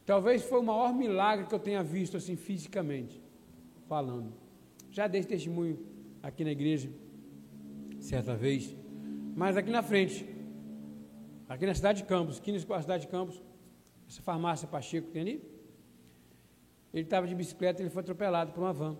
[0.06, 3.22] Talvez foi o maior milagre que eu tenha visto assim fisicamente,
[3.86, 4.32] falando.
[4.90, 5.78] Já dei testemunho
[6.22, 6.90] aqui na igreja,
[8.00, 8.74] certa vez,
[9.36, 10.26] mas aqui na frente,
[11.46, 13.42] aqui na cidade de Campos, aqui na cidade de Campos,
[14.08, 15.58] essa farmácia Pacheco tem ali.
[16.94, 18.96] Ele estava de bicicleta, ele foi atropelado por uma van.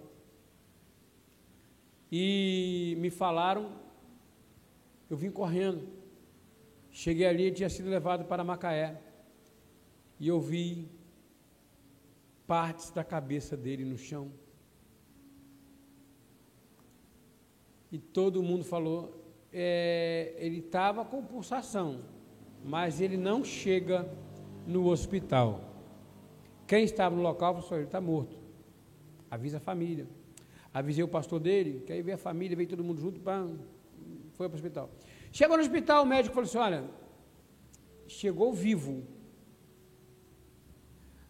[2.12, 3.72] E me falaram,
[5.09, 5.88] eu vim correndo.
[6.90, 9.00] Cheguei ali, ele tinha sido levado para Macaé.
[10.20, 10.90] E eu vi
[12.46, 14.30] partes da cabeça dele no chão.
[17.90, 22.04] E todo mundo falou, é, ele estava com pulsação,
[22.62, 24.06] mas ele não chega
[24.68, 25.64] no hospital.
[26.66, 28.38] Quem estava no local falou: ele está morto.
[29.30, 30.06] Avisa a família.
[30.72, 33.18] Avisei o pastor dele, que aí veio a família, veio todo mundo junto,
[34.34, 34.90] foi para o hospital.
[35.32, 36.84] Chegou no hospital, o médico falou assim: olha,
[38.06, 39.02] chegou vivo,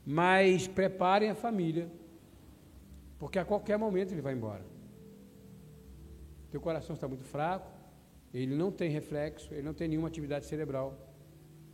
[0.04, 1.88] mas preparem a família,
[3.18, 4.64] porque a qualquer momento ele vai embora.
[6.50, 7.70] Teu coração está muito fraco,
[8.34, 11.07] ele não tem reflexo, ele não tem nenhuma atividade cerebral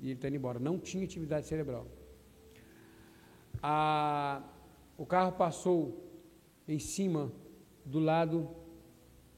[0.04, 0.58] e ele está indo embora.
[0.58, 1.86] Não tinha atividade cerebral.
[3.62, 4.42] A,
[4.98, 6.12] o carro passou
[6.68, 7.32] em cima
[7.86, 8.50] do lado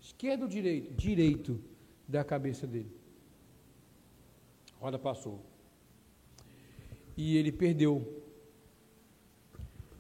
[0.01, 0.93] esquerdo ou direito?
[0.93, 1.61] Direito
[2.09, 2.91] da cabeça dele.
[4.81, 5.41] A roda passou.
[7.17, 8.25] E ele perdeu.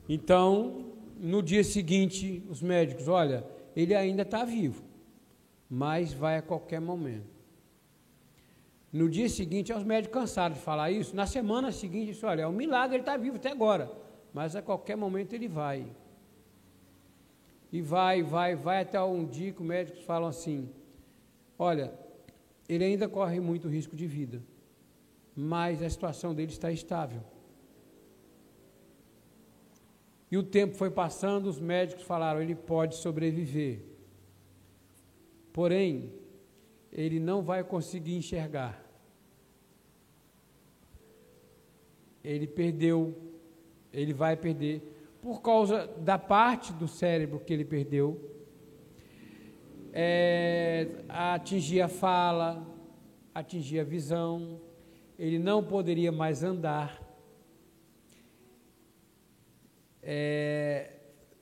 [0.08, 3.46] Então, no dia seguinte, os médicos, olha,
[3.76, 4.82] ele ainda está vivo,
[5.70, 7.35] mas vai a qualquer momento.
[8.96, 11.14] No dia seguinte, os médicos cansados de falar isso.
[11.14, 13.92] Na semana seguinte, disse: olha, é um milagre, ele está vivo até agora.
[14.32, 15.86] Mas a qualquer momento ele vai.
[17.70, 20.70] E vai, vai, vai até um dia que os médicos falam assim:
[21.58, 21.92] olha,
[22.66, 24.42] ele ainda corre muito risco de vida,
[25.36, 27.22] mas a situação dele está estável.
[30.30, 33.82] E o tempo foi passando, os médicos falaram: ele pode sobreviver.
[35.52, 36.14] Porém,
[36.90, 38.85] ele não vai conseguir enxergar.
[42.28, 43.16] Ele perdeu,
[43.92, 44.82] ele vai perder,
[45.22, 48.20] por causa da parte do cérebro que ele perdeu,
[49.92, 52.66] é, atingir a fala,
[53.34, 54.60] atingir a visão,
[55.18, 57.00] ele não poderia mais andar,
[60.02, 60.92] é,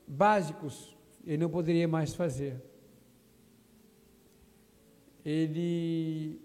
[0.07, 0.95] básicos
[1.27, 2.63] ele não poderia mais fazer.
[5.25, 6.39] Ele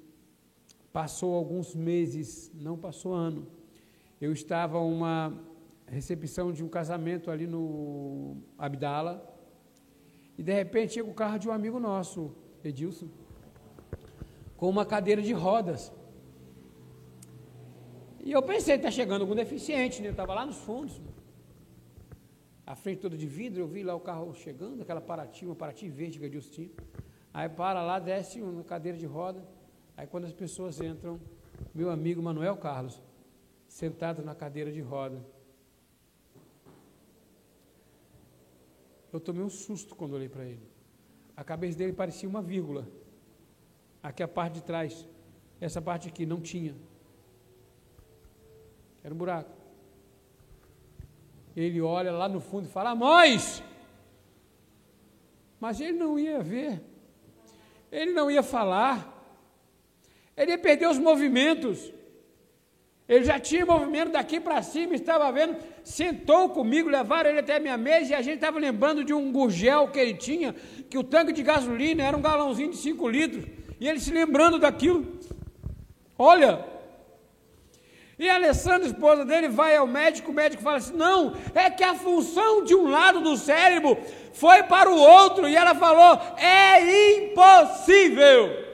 [0.93, 3.58] passou alguns meses, não passou ano.
[4.19, 5.33] Eu estava uma
[5.87, 9.13] recepção de um casamento ali no Abdala,
[10.37, 13.07] e de repente chega o carro de um amigo nosso, Edilson,
[14.57, 15.91] com uma cadeira de rodas.
[18.21, 20.09] E eu pensei, está chegando algum deficiente, né?
[20.09, 21.01] Eu estava lá nos fundos.
[22.65, 25.89] A frente toda de vidro, eu vi lá o carro chegando, aquela Paraty, uma Paraty
[25.89, 26.69] verde que a Deus tinha.
[27.33, 29.43] Aí para lá, desce uma cadeira de roda.
[29.95, 31.19] Aí quando as pessoas entram,
[31.73, 33.01] meu amigo Manuel Carlos,
[33.69, 35.23] sentado na cadeira de roda.
[39.13, 40.67] Eu tomei um susto quando olhei para ele.
[41.37, 42.87] A cabeça dele parecia uma vírgula.
[44.03, 45.07] Aqui a parte de trás.
[45.61, 46.75] Essa parte aqui não tinha.
[49.03, 49.57] Era um buraco.
[51.55, 53.63] Ele olha lá no fundo e fala: Amós!
[55.59, 56.81] Mas ele não ia ver.
[57.91, 59.15] Ele não ia falar.
[60.35, 61.98] Ele ia perder os movimentos.
[63.09, 67.59] Ele já tinha movimento daqui para cima, estava vendo, sentou comigo, levaram ele até a
[67.59, 70.53] minha mesa e a gente estava lembrando de um gurgel que ele tinha,
[70.87, 73.45] que o tanque de gasolina era um galãozinho de 5 litros,
[73.79, 75.19] e ele se lembrando daquilo.
[76.19, 76.63] Olha,
[78.19, 81.83] e a Alessandra, esposa dele, vai ao médico, o médico fala assim: não, é que
[81.83, 83.97] a função de um lado do cérebro
[84.33, 88.68] foi para o outro, e ela falou: é impossível.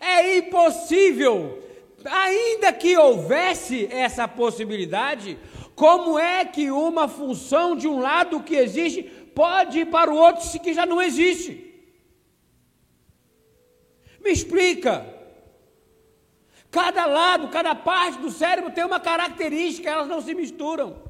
[0.00, 1.62] É impossível.
[2.04, 5.38] Ainda que houvesse essa possibilidade,
[5.74, 10.44] como é que uma função de um lado que existe pode ir para o outro
[10.44, 11.64] se que já não existe?
[14.20, 15.06] Me explica.
[16.70, 21.02] Cada lado, cada parte do cérebro tem uma característica, elas não se misturam.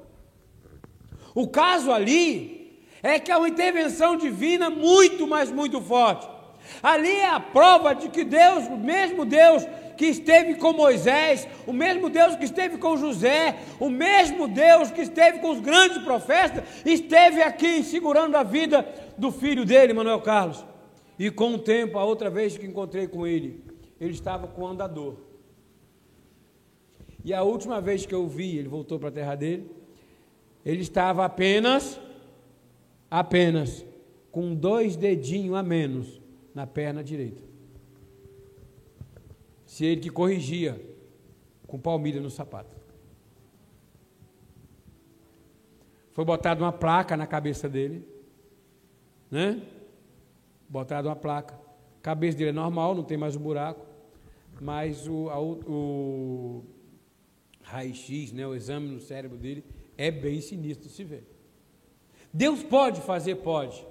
[1.34, 6.38] O caso ali é que é uma intervenção divina muito, mas muito forte.
[6.83, 9.66] Ali é a prova de que Deus, o mesmo Deus
[9.97, 15.01] que esteve com Moisés, o mesmo Deus que esteve com José, o mesmo Deus que
[15.01, 20.64] esteve com os grandes profetas, esteve aqui segurando a vida do filho dele, Manuel Carlos.
[21.18, 23.64] E com o tempo, a outra vez que encontrei com ele,
[24.01, 25.16] ele estava com o andador.
[27.24, 29.68] E a última vez que eu vi, ele voltou para a terra dele,
[30.64, 32.01] ele estava apenas,
[33.11, 33.85] apenas,
[34.31, 36.18] com dois dedinhos a menos
[36.59, 37.40] na perna direita.
[39.64, 40.84] Se ele que corrigia
[41.68, 42.76] com palmilha no sapato.
[46.11, 48.04] Foi botada uma placa na cabeça dele,
[49.30, 49.62] né?
[50.68, 51.54] Botada uma placa.
[51.54, 53.86] A cabeça dele é normal, não tem mais um buraco,
[54.61, 56.64] mas o, a, o
[57.62, 59.64] raio-x, né, o exame no cérebro dele,
[59.96, 61.24] é bem sinistro se ver.
[62.34, 63.86] Deus pode fazer, pode.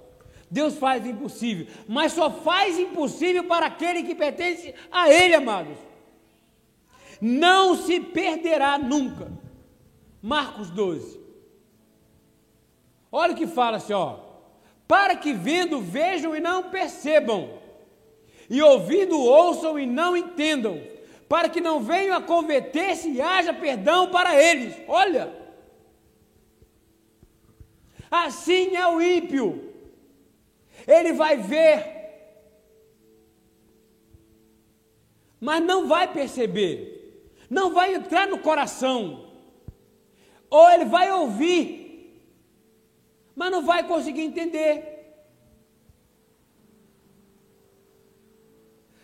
[0.49, 5.77] Deus faz impossível, mas só faz impossível para aquele que pertence a Ele, amados.
[7.19, 9.31] Não se perderá nunca.
[10.21, 11.19] Marcos 12.
[13.11, 14.19] Olha o que fala assim, ó.
[14.87, 17.59] Para que vendo, vejam e não percebam,
[18.49, 20.81] e ouvindo, ouçam e não entendam,
[21.27, 24.73] para que não venham a converter-se e haja perdão para eles.
[24.87, 25.45] Olha.
[28.09, 29.66] Assim é o ímpio
[30.87, 31.95] ele vai ver,
[35.39, 39.29] mas não vai perceber, não vai entrar no coração,
[40.49, 42.23] ou ele vai ouvir,
[43.35, 44.95] mas não vai conseguir entender.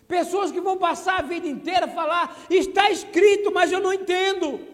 [0.08, 4.73] Pessoas que vão passar a vida inteira falar, está escrito, mas eu não entendo.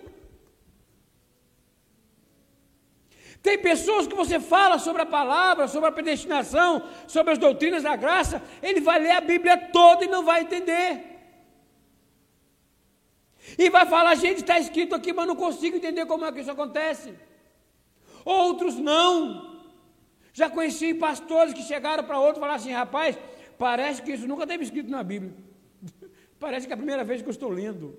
[3.41, 7.95] Tem pessoas que você fala sobre a palavra, sobre a predestinação, sobre as doutrinas da
[7.95, 11.05] graça, ele vai ler a Bíblia toda e não vai entender.
[13.57, 16.51] E vai falar, gente, está escrito aqui, mas não consigo entender como é que isso
[16.51, 17.13] acontece.
[18.25, 19.57] Outros não.
[20.33, 23.17] Já conheci pastores que chegaram para outros e falaram assim, rapaz,
[23.57, 25.33] parece que isso nunca teve escrito na Bíblia.
[26.39, 27.97] parece que é a primeira vez que eu estou lendo.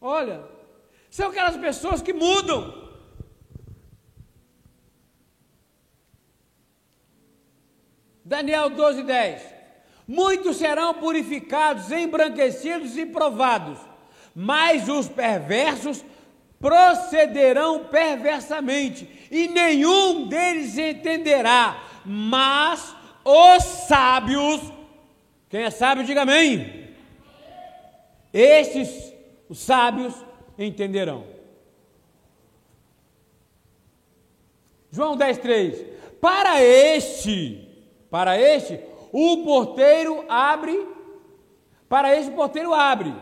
[0.00, 0.44] Olha,
[1.10, 2.84] são aquelas pessoas que mudam.
[8.24, 9.42] Daniel 12, 10.
[10.06, 13.78] Muitos serão purificados, embranquecidos e provados,
[14.34, 16.04] mas os perversos
[16.58, 21.82] procederão perversamente, e nenhum deles entenderá.
[22.04, 22.94] Mas
[23.24, 24.60] os sábios,
[25.48, 26.90] quem é sábio, diga amém.
[28.32, 29.12] Estes
[29.48, 30.14] os sábios
[30.58, 31.24] entenderão.
[34.90, 35.86] João 10, 3.
[36.20, 37.63] Para este,
[38.14, 38.78] para este,
[39.10, 40.86] o porteiro abre,
[41.88, 43.12] para este o porteiro abre.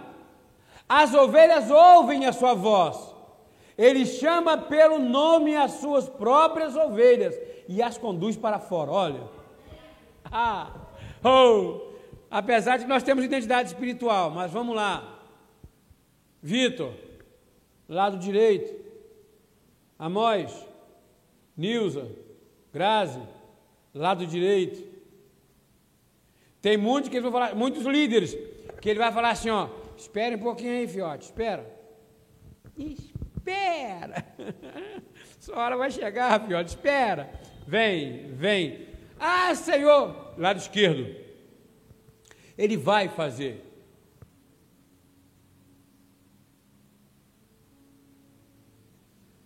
[0.87, 2.99] As ovelhas ouvem a sua voz.
[3.79, 7.35] Ele chama pelo nome as suas próprias ovelhas
[7.67, 8.91] e as conduz para fora.
[8.91, 9.23] Olha.
[10.31, 10.71] Ah,
[11.25, 11.95] oh,
[12.31, 15.21] apesar de que nós temos identidade espiritual, mas vamos lá.
[16.43, 16.93] Vitor,
[17.89, 18.79] lado direito.
[19.99, 20.53] Amós,
[21.57, 22.07] Nilza,
[22.71, 23.23] Grazi,
[23.95, 24.91] lado direito.
[26.61, 28.37] Tem muitos que vão falar, muitos líderes
[28.81, 31.69] que ele vai falar assim, ó, espere um pouquinho aí, fiote, espera.
[32.77, 34.25] Espera.
[35.39, 37.33] Sua hora vai chegar, fiote, espera.
[37.67, 38.89] Vem, vem.
[39.19, 41.15] Ah, Senhor, lado esquerdo.
[42.57, 43.65] Ele vai fazer.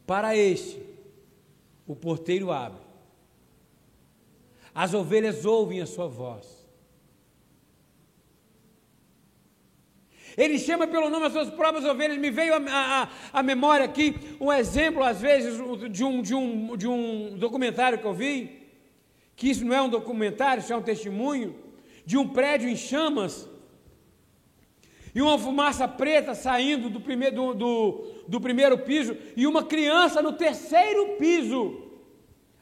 [0.07, 0.81] Para este,
[1.87, 2.86] o porteiro abre.
[4.77, 6.45] As ovelhas ouvem a sua voz.
[10.37, 12.19] Ele chama pelo nome as suas próprias ovelhas.
[12.19, 12.53] Me veio
[13.33, 15.59] a, memória aqui um exemplo, às vezes,
[15.91, 18.69] de um, de, um, de um documentário que eu vi,
[19.35, 21.57] que isso não é um documentário, isso é um testemunho,
[22.05, 23.49] de um prédio em chamas
[25.15, 30.21] e uma fumaça preta saindo do primeiro, do, do, do primeiro piso e uma criança
[30.21, 31.81] no terceiro piso.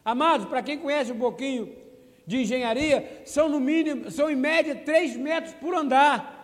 [0.04, 1.82] Amados, para quem conhece um pouquinho
[2.26, 6.34] de engenharia, são no mínimo, são em média 3 metros por andar.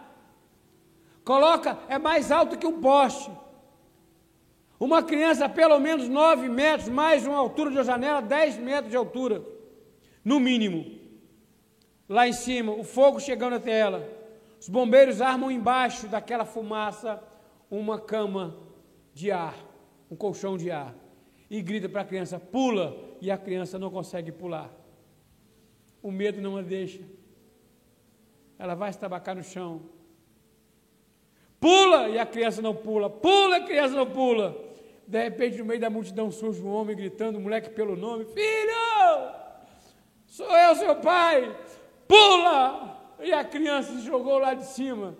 [1.24, 3.30] Coloca, é mais alto que um poste.
[4.78, 9.44] Uma criança, pelo menos 9 metros, mais uma altura de janela, 10 metros de altura,
[10.24, 10.98] no mínimo.
[12.08, 14.08] Lá em cima, o fogo chegando até ela.
[14.58, 17.22] Os bombeiros armam embaixo daquela fumaça
[17.70, 18.56] uma cama
[19.14, 19.54] de ar,
[20.10, 20.94] um colchão de ar.
[21.48, 22.96] E grita para a criança: pula!
[23.20, 24.79] E a criança não consegue pular.
[26.02, 27.00] O medo não a deixa.
[28.58, 29.82] Ela vai estabacar no chão.
[31.58, 32.08] Pula!
[32.08, 33.10] E a criança não pula.
[33.10, 33.58] Pula!
[33.58, 34.56] E a criança não pula.
[35.06, 39.34] De repente, no meio da multidão, surge um homem gritando, o moleque pelo nome: Filho!
[40.26, 41.54] Sou eu, seu pai!
[42.06, 42.98] Pula!
[43.20, 45.16] E a criança se jogou lá de cima.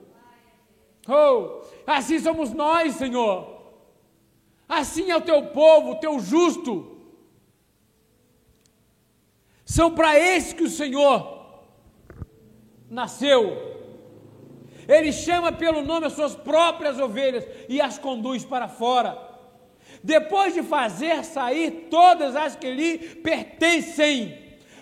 [1.08, 3.60] Oh, assim somos nós, Senhor.
[4.68, 6.89] Assim é o teu povo, o teu justo.
[9.70, 11.62] São para esse que o Senhor
[12.90, 13.56] nasceu.
[14.88, 19.16] Ele chama pelo nome as suas próprias ovelhas e as conduz para fora.
[20.02, 24.36] Depois de fazer sair todas as que lhe pertencem,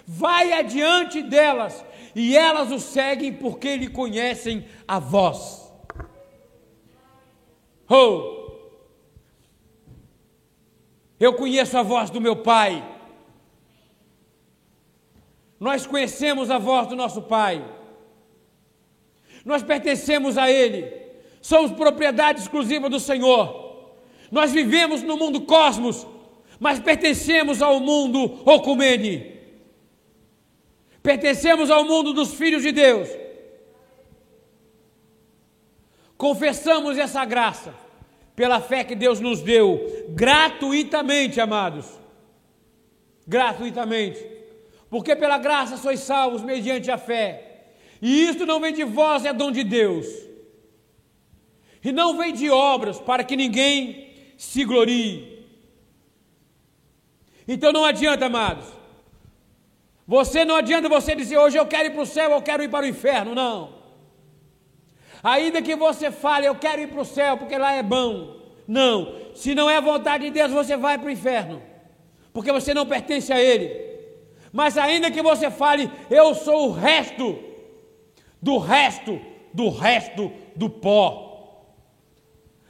[0.06, 1.84] vai adiante delas
[2.14, 5.70] e elas o seguem porque lhe conhecem a voz.
[7.90, 8.38] Oh!
[11.20, 12.97] Eu conheço a voz do meu Pai.
[15.58, 17.64] Nós conhecemos a voz do nosso Pai.
[19.44, 20.92] Nós pertencemos a Ele.
[21.40, 23.68] Somos propriedade exclusiva do Senhor.
[24.30, 26.06] Nós vivemos no mundo cosmos,
[26.60, 29.38] mas pertencemos ao mundo Ocumene.
[31.02, 33.08] Pertencemos ao mundo dos filhos de Deus.
[36.16, 37.72] Confessamos essa graça
[38.34, 41.86] pela fé que Deus nos deu gratuitamente, amados.
[43.26, 44.37] Gratuitamente.
[44.90, 47.48] Porque pela graça sois salvos mediante a fé.
[48.00, 50.06] E isto não vem de vós, é dom de Deus.
[51.84, 55.46] E não vem de obras para que ninguém se glorie.
[57.46, 58.66] Então não adianta, amados.
[60.06, 62.70] Você não adianta você dizer hoje eu quero ir para o céu, eu quero ir
[62.70, 63.76] para o inferno, não.
[65.22, 69.14] Ainda que você fale eu quero ir para o céu porque lá é bom, não.
[69.34, 71.62] Se não é vontade de Deus, você vai para o inferno,
[72.32, 73.87] porque você não pertence a Ele.
[74.52, 77.38] Mas ainda que você fale eu sou o resto,
[78.40, 79.20] do resto,
[79.52, 81.28] do resto do pó.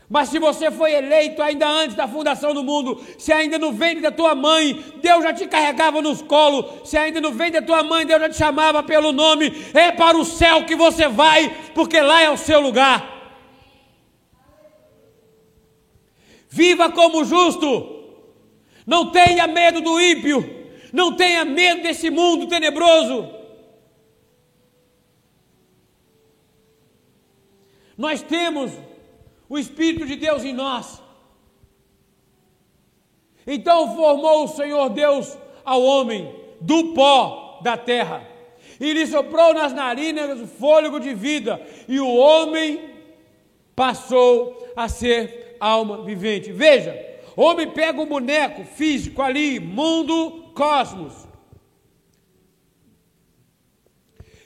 [0.09, 4.01] Mas se você foi eleito ainda antes da fundação do mundo, se ainda no ventre
[4.01, 7.83] da tua mãe, Deus já te carregava nos colos, se ainda no ventre da tua
[7.83, 12.01] mãe, Deus já te chamava pelo nome, é para o céu que você vai, porque
[12.01, 13.16] lá é o seu lugar.
[16.49, 18.07] Viva como justo,
[18.87, 20.57] não tenha medo do ímpio,
[20.93, 23.28] não tenha medo desse mundo tenebroso.
[27.97, 28.72] Nós temos
[29.49, 31.03] o Espírito de Deus em nós.
[33.47, 38.39] Então formou o Senhor Deus ao homem do pó da terra
[38.80, 42.80] e lhe soprou nas narinas o fôlego de vida, e o homem
[43.74, 46.53] passou a ser alma vivente.
[46.53, 46.97] Veja,
[47.36, 51.14] homem pega um boneco físico ali, mundo, cosmos,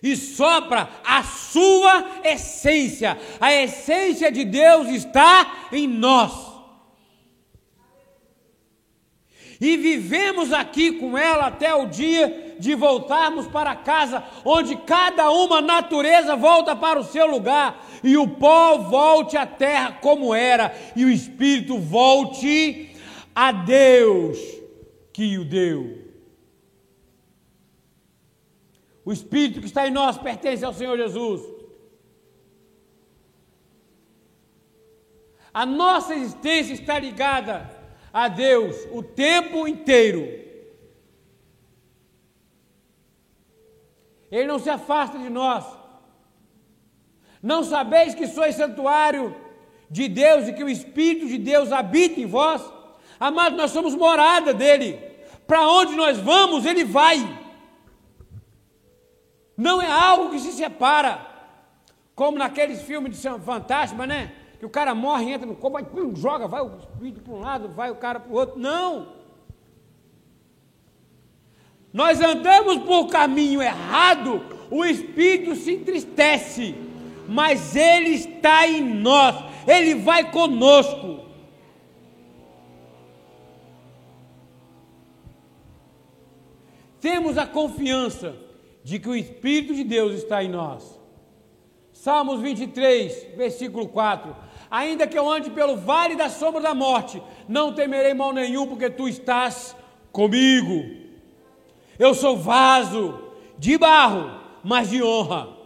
[0.02, 3.18] e sopra a sua essência.
[3.40, 6.52] A essência de Deus está em nós.
[9.60, 15.60] E vivemos aqui com ela até o dia de voltarmos para casa, onde cada uma
[15.60, 21.04] natureza volta para o seu lugar, e o pó volte à terra como era, e
[21.04, 22.90] o espírito volte
[23.32, 24.36] a Deus
[25.12, 26.01] que o deu.
[29.04, 31.42] O Espírito que está em nós pertence ao Senhor Jesus.
[35.52, 37.70] A nossa existência está ligada
[38.12, 40.22] a Deus o tempo inteiro.
[44.30, 45.64] Ele não se afasta de nós.
[47.42, 49.36] Não sabeis que sois santuário
[49.90, 52.62] de Deus e que o Espírito de Deus habita em vós?
[53.20, 54.94] Amados, nós somos morada dele.
[55.46, 57.41] Para onde nós vamos, ele vai.
[59.56, 61.26] Não é algo que se separa,
[62.14, 64.32] como naqueles filmes de fantasma, né?
[64.58, 67.68] Que o cara morre, entra no corpo, pum, joga, vai o espírito para um lado,
[67.68, 68.58] vai o cara para o outro.
[68.58, 69.20] Não!
[71.92, 76.74] Nós andamos por caminho errado, o espírito se entristece,
[77.28, 79.36] mas ele está em nós,
[79.66, 81.20] ele vai conosco.
[87.00, 88.36] Temos a confiança
[88.82, 91.00] de que o Espírito de Deus está em nós.
[91.92, 94.34] Salmos 23, versículo 4.
[94.70, 98.90] Ainda que eu ande pelo vale da sombra da morte, não temerei mal nenhum, porque
[98.90, 99.76] tu estás
[100.10, 101.02] comigo.
[101.98, 105.56] Eu sou vaso de barro, mas de honra.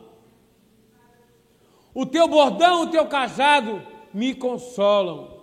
[1.95, 3.81] O teu bordão, o teu cajado
[4.13, 5.37] me consolam.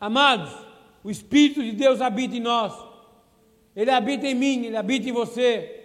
[0.00, 0.50] Amados,
[1.04, 2.89] o Espírito de Deus habita em nós.
[3.74, 5.76] Ele habita em mim, Ele habita em você.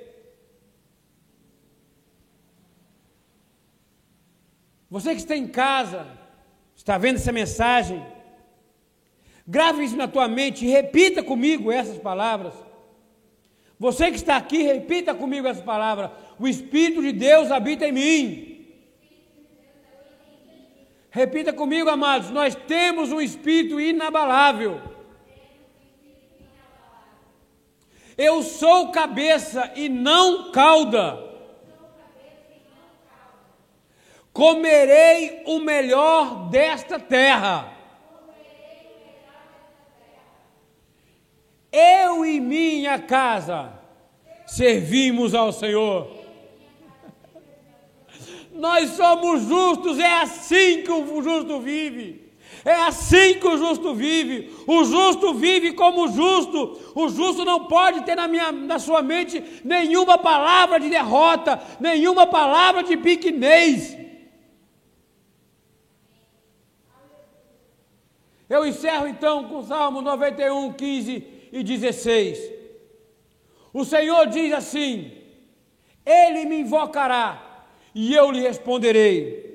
[4.89, 6.07] Você que está em casa,
[6.75, 8.05] está vendo essa mensagem,
[9.47, 12.53] grave isso na tua mente e repita comigo essas palavras.
[13.77, 16.11] Você que está aqui, repita comigo essas palavras.
[16.39, 18.55] O Espírito de Deus habita em mim.
[21.09, 22.29] Repita comigo, amados.
[22.29, 24.81] Nós temos um Espírito inabalável.
[28.17, 31.23] Eu sou cabeça e não cauda.
[34.31, 37.73] Comerei o melhor desta terra.
[41.71, 43.73] Eu e minha casa
[44.47, 46.09] servimos ao Senhor.
[48.53, 52.24] Nós somos justos, é assim que o justo vive.
[52.65, 54.51] É assim que o justo vive.
[54.65, 56.79] O justo vive como justo.
[56.95, 62.25] O justo não pode ter na, minha, na sua mente nenhuma palavra de derrota, nenhuma
[62.25, 63.95] palavra de pequenez.
[68.49, 72.51] Eu encerro então com o Salmo 91, 15 e 16.
[73.71, 75.11] O Senhor diz assim:
[76.03, 79.45] Ele me invocará e eu lhe responderei.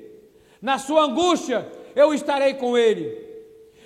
[0.61, 3.17] Na sua angústia, eu estarei com ele.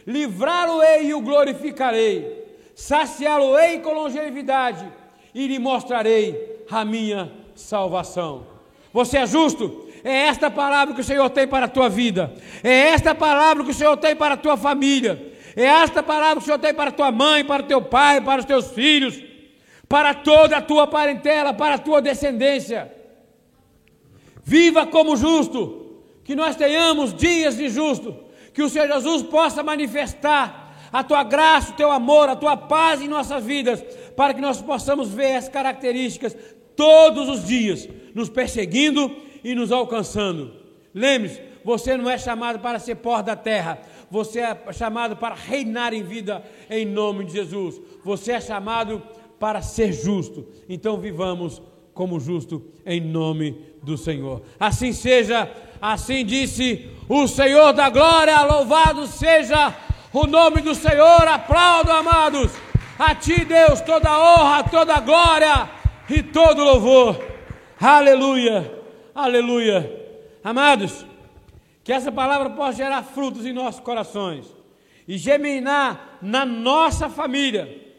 [0.05, 2.45] Livrá-lo-ei e o glorificarei.
[2.75, 4.85] Saciá-lo-ei com longevidade
[5.33, 8.45] e lhe mostrarei a minha salvação.
[8.93, 9.89] Você é justo?
[10.03, 12.33] É esta palavra que o Senhor tem para a tua vida.
[12.63, 15.33] É esta palavra que o Senhor tem para a tua família.
[15.55, 18.21] É esta palavra que o Senhor tem para a tua mãe, para o teu pai,
[18.21, 19.21] para os teus filhos,
[19.87, 22.91] para toda a tua parentela, para a tua descendência.
[24.43, 25.84] Viva como justo
[26.25, 28.13] que nós tenhamos dias de justo,
[28.51, 32.99] que o Senhor Jesus possa manifestar a tua graça, o teu amor, a tua paz
[32.99, 33.81] em nossas vidas,
[34.15, 36.35] para que nós possamos ver as características
[36.75, 40.53] todos os dias, nos perseguindo e nos alcançando.
[40.93, 45.93] Lembre-se, você não é chamado para ser pó da terra, você é chamado para reinar
[45.93, 47.79] em vida em nome de Jesus.
[48.03, 49.01] Você é chamado
[49.39, 50.47] para ser justo.
[50.69, 51.61] Então vivamos
[51.95, 54.43] como justo em nome do Senhor.
[54.59, 55.49] Assim seja
[55.81, 59.71] Assim disse o Senhor da glória, louvado seja
[60.11, 61.27] o nome do Senhor.
[61.27, 62.51] Aplaudo, amados.
[62.97, 65.69] A ti, Deus, toda honra, toda glória
[66.09, 67.23] e todo louvor.
[67.79, 68.83] Aleluia,
[69.13, 70.03] aleluia.
[70.43, 71.05] Amados,
[71.83, 74.47] que essa palavra possa gerar frutos em nossos corações
[75.07, 77.93] e germinar na nossa família,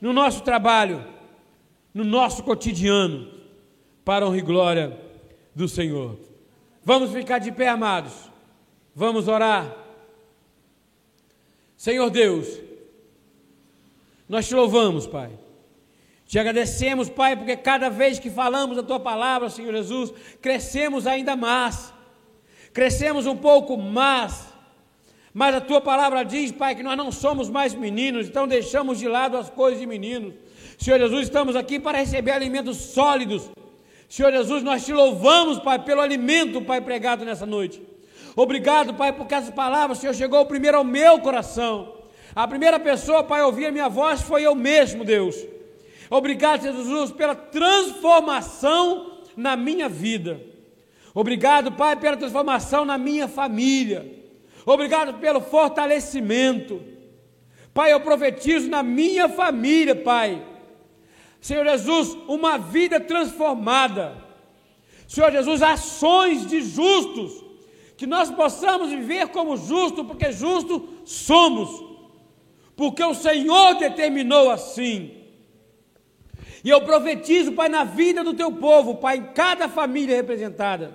[0.00, 1.04] no nosso trabalho,
[1.92, 3.28] no nosso cotidiano,
[4.04, 5.00] para honra e glória
[5.54, 6.18] do Senhor.
[6.84, 8.12] Vamos ficar de pé, amados.
[8.94, 9.76] Vamos orar.
[11.76, 12.46] Senhor Deus,
[14.28, 15.30] nós te louvamos, Pai.
[16.26, 21.34] Te agradecemos, Pai, porque cada vez que falamos a tua palavra, Senhor Jesus, crescemos ainda
[21.34, 21.92] mais.
[22.72, 24.48] Crescemos um pouco mais.
[25.32, 29.08] Mas a tua palavra diz, Pai, que nós não somos mais meninos, então deixamos de
[29.08, 30.34] lado as coisas de meninos.
[30.80, 33.50] Senhor Jesus, estamos aqui para receber alimentos sólidos.
[34.08, 37.82] Senhor Jesus, nós te louvamos, Pai, pelo alimento, Pai, pregado nessa noite.
[38.34, 41.96] Obrigado, Pai, porque essa palavra, Senhor, chegou primeiro ao meu coração.
[42.34, 45.36] A primeira pessoa, Pai, a ouvir a minha voz foi eu mesmo, Deus.
[46.08, 50.40] Obrigado, Jesus, pela transformação na minha vida.
[51.12, 54.10] Obrigado, Pai, pela transformação na minha família.
[54.64, 56.80] Obrigado pelo fortalecimento.
[57.74, 60.48] Pai, eu profetizo na minha família, Pai.
[61.40, 64.16] Senhor Jesus, uma vida transformada.
[65.08, 67.42] Senhor Jesus, ações de justos
[67.96, 71.84] que nós possamos viver como justo, porque justo somos,
[72.74, 75.10] porque o Senhor determinou assim.
[76.64, 80.94] E eu profetizo, Pai, na vida do teu povo, Pai, em cada família representada.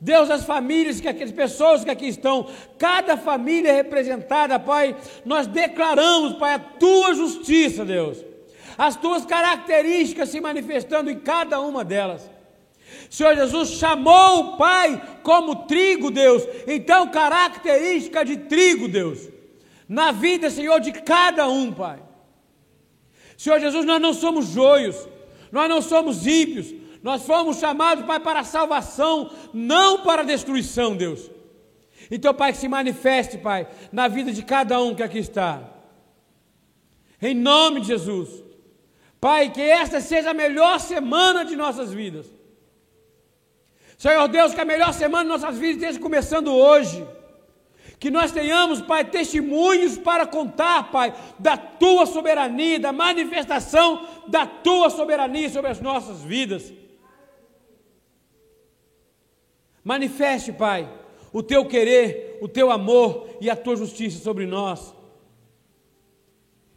[0.00, 4.94] Deus, as famílias, que as pessoas que aqui estão, cada família representada, Pai,
[5.24, 8.22] nós declaramos, Pai, a tua justiça, Deus,
[8.76, 12.30] as tuas características se manifestando em cada uma delas.
[13.10, 16.42] Senhor Jesus chamou o Pai como trigo, Deus.
[16.66, 19.28] Então, característica de trigo, Deus.
[19.88, 22.02] Na vida, Senhor, de cada um, Pai.
[23.36, 25.08] Senhor Jesus, nós não somos joios,
[25.52, 31.30] nós não somos ímpios, nós fomos chamados, Pai, para salvação, não para destruição, Deus.
[32.10, 35.72] Então, Pai, que se manifeste, Pai, na vida de cada um que aqui está.
[37.20, 38.45] Em nome de Jesus.
[39.26, 42.26] Pai, que esta seja a melhor semana de nossas vidas.
[43.98, 47.04] Senhor Deus, que a melhor semana de nossas vidas esteja começando hoje.
[47.98, 54.90] Que nós tenhamos, Pai, testemunhos para contar, Pai, da tua soberania, da manifestação da tua
[54.90, 56.72] soberania sobre as nossas vidas.
[59.82, 60.88] Manifeste, Pai,
[61.32, 64.95] o teu querer, o teu amor e a tua justiça sobre nós.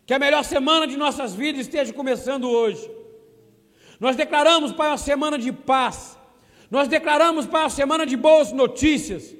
[0.10, 2.90] Que a melhor semana de nossas vidas esteja começando hoje.
[4.00, 6.18] Nós declaramos, Pai, uma semana de paz
[6.72, 9.36] nós declaramos, Pai, uma semana de boas notícias.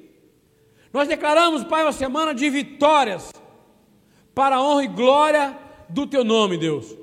[0.92, 3.32] Nós declaramos, Pai, uma semana de vitórias
[4.32, 5.58] para a honra e glória
[5.88, 6.96] do Teu nome, Deus.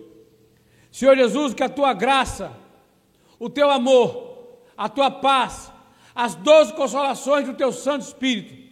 [0.90, 2.54] Senhor Jesus, que a Tua graça,
[3.38, 5.74] o Teu amor, a Tua paz,
[6.16, 8.67] as doze consolações do Teu Santo Espírito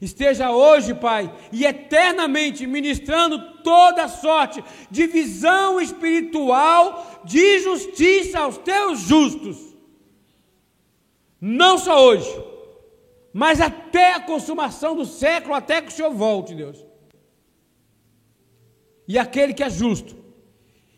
[0.00, 9.00] esteja hoje, Pai, e eternamente ministrando toda sorte de visão espiritual de justiça aos Teus
[9.00, 9.70] justos
[11.40, 12.28] não só hoje,
[13.32, 16.84] mas até a consumação do século, até que o Senhor volte, Deus.
[19.08, 20.16] E aquele que é justo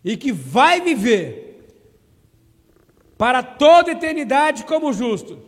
[0.05, 1.65] e que vai viver
[3.17, 5.41] para toda eternidade como justo,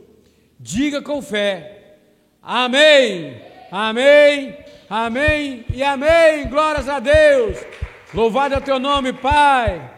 [0.61, 1.74] diga com fé:
[2.45, 3.41] Amém,
[3.73, 4.57] Amém,
[4.89, 6.47] Amém e Amém.
[6.49, 7.59] Glórias a Deus.
[8.13, 9.91] Louvado é o teu nome, Pai.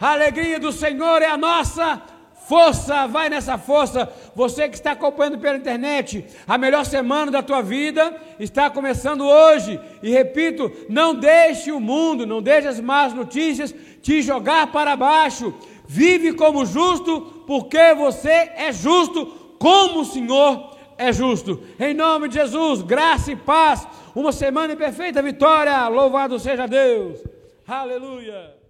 [0.00, 2.02] A alegria do Senhor é a nossa
[2.46, 4.12] Força, vai nessa força.
[4.34, 9.80] Você que está acompanhando pela internet, a melhor semana da tua vida está começando hoje.
[10.02, 15.54] E repito, não deixe o mundo, não deixe as más notícias te jogar para baixo.
[15.86, 19.26] Vive como justo, porque você é justo,
[19.58, 20.71] como o Senhor
[21.02, 21.60] é justo.
[21.78, 23.86] Em nome de Jesus, graça e paz.
[24.14, 25.88] Uma semana em perfeita vitória.
[25.88, 27.22] Louvado seja Deus.
[27.66, 28.61] Aleluia.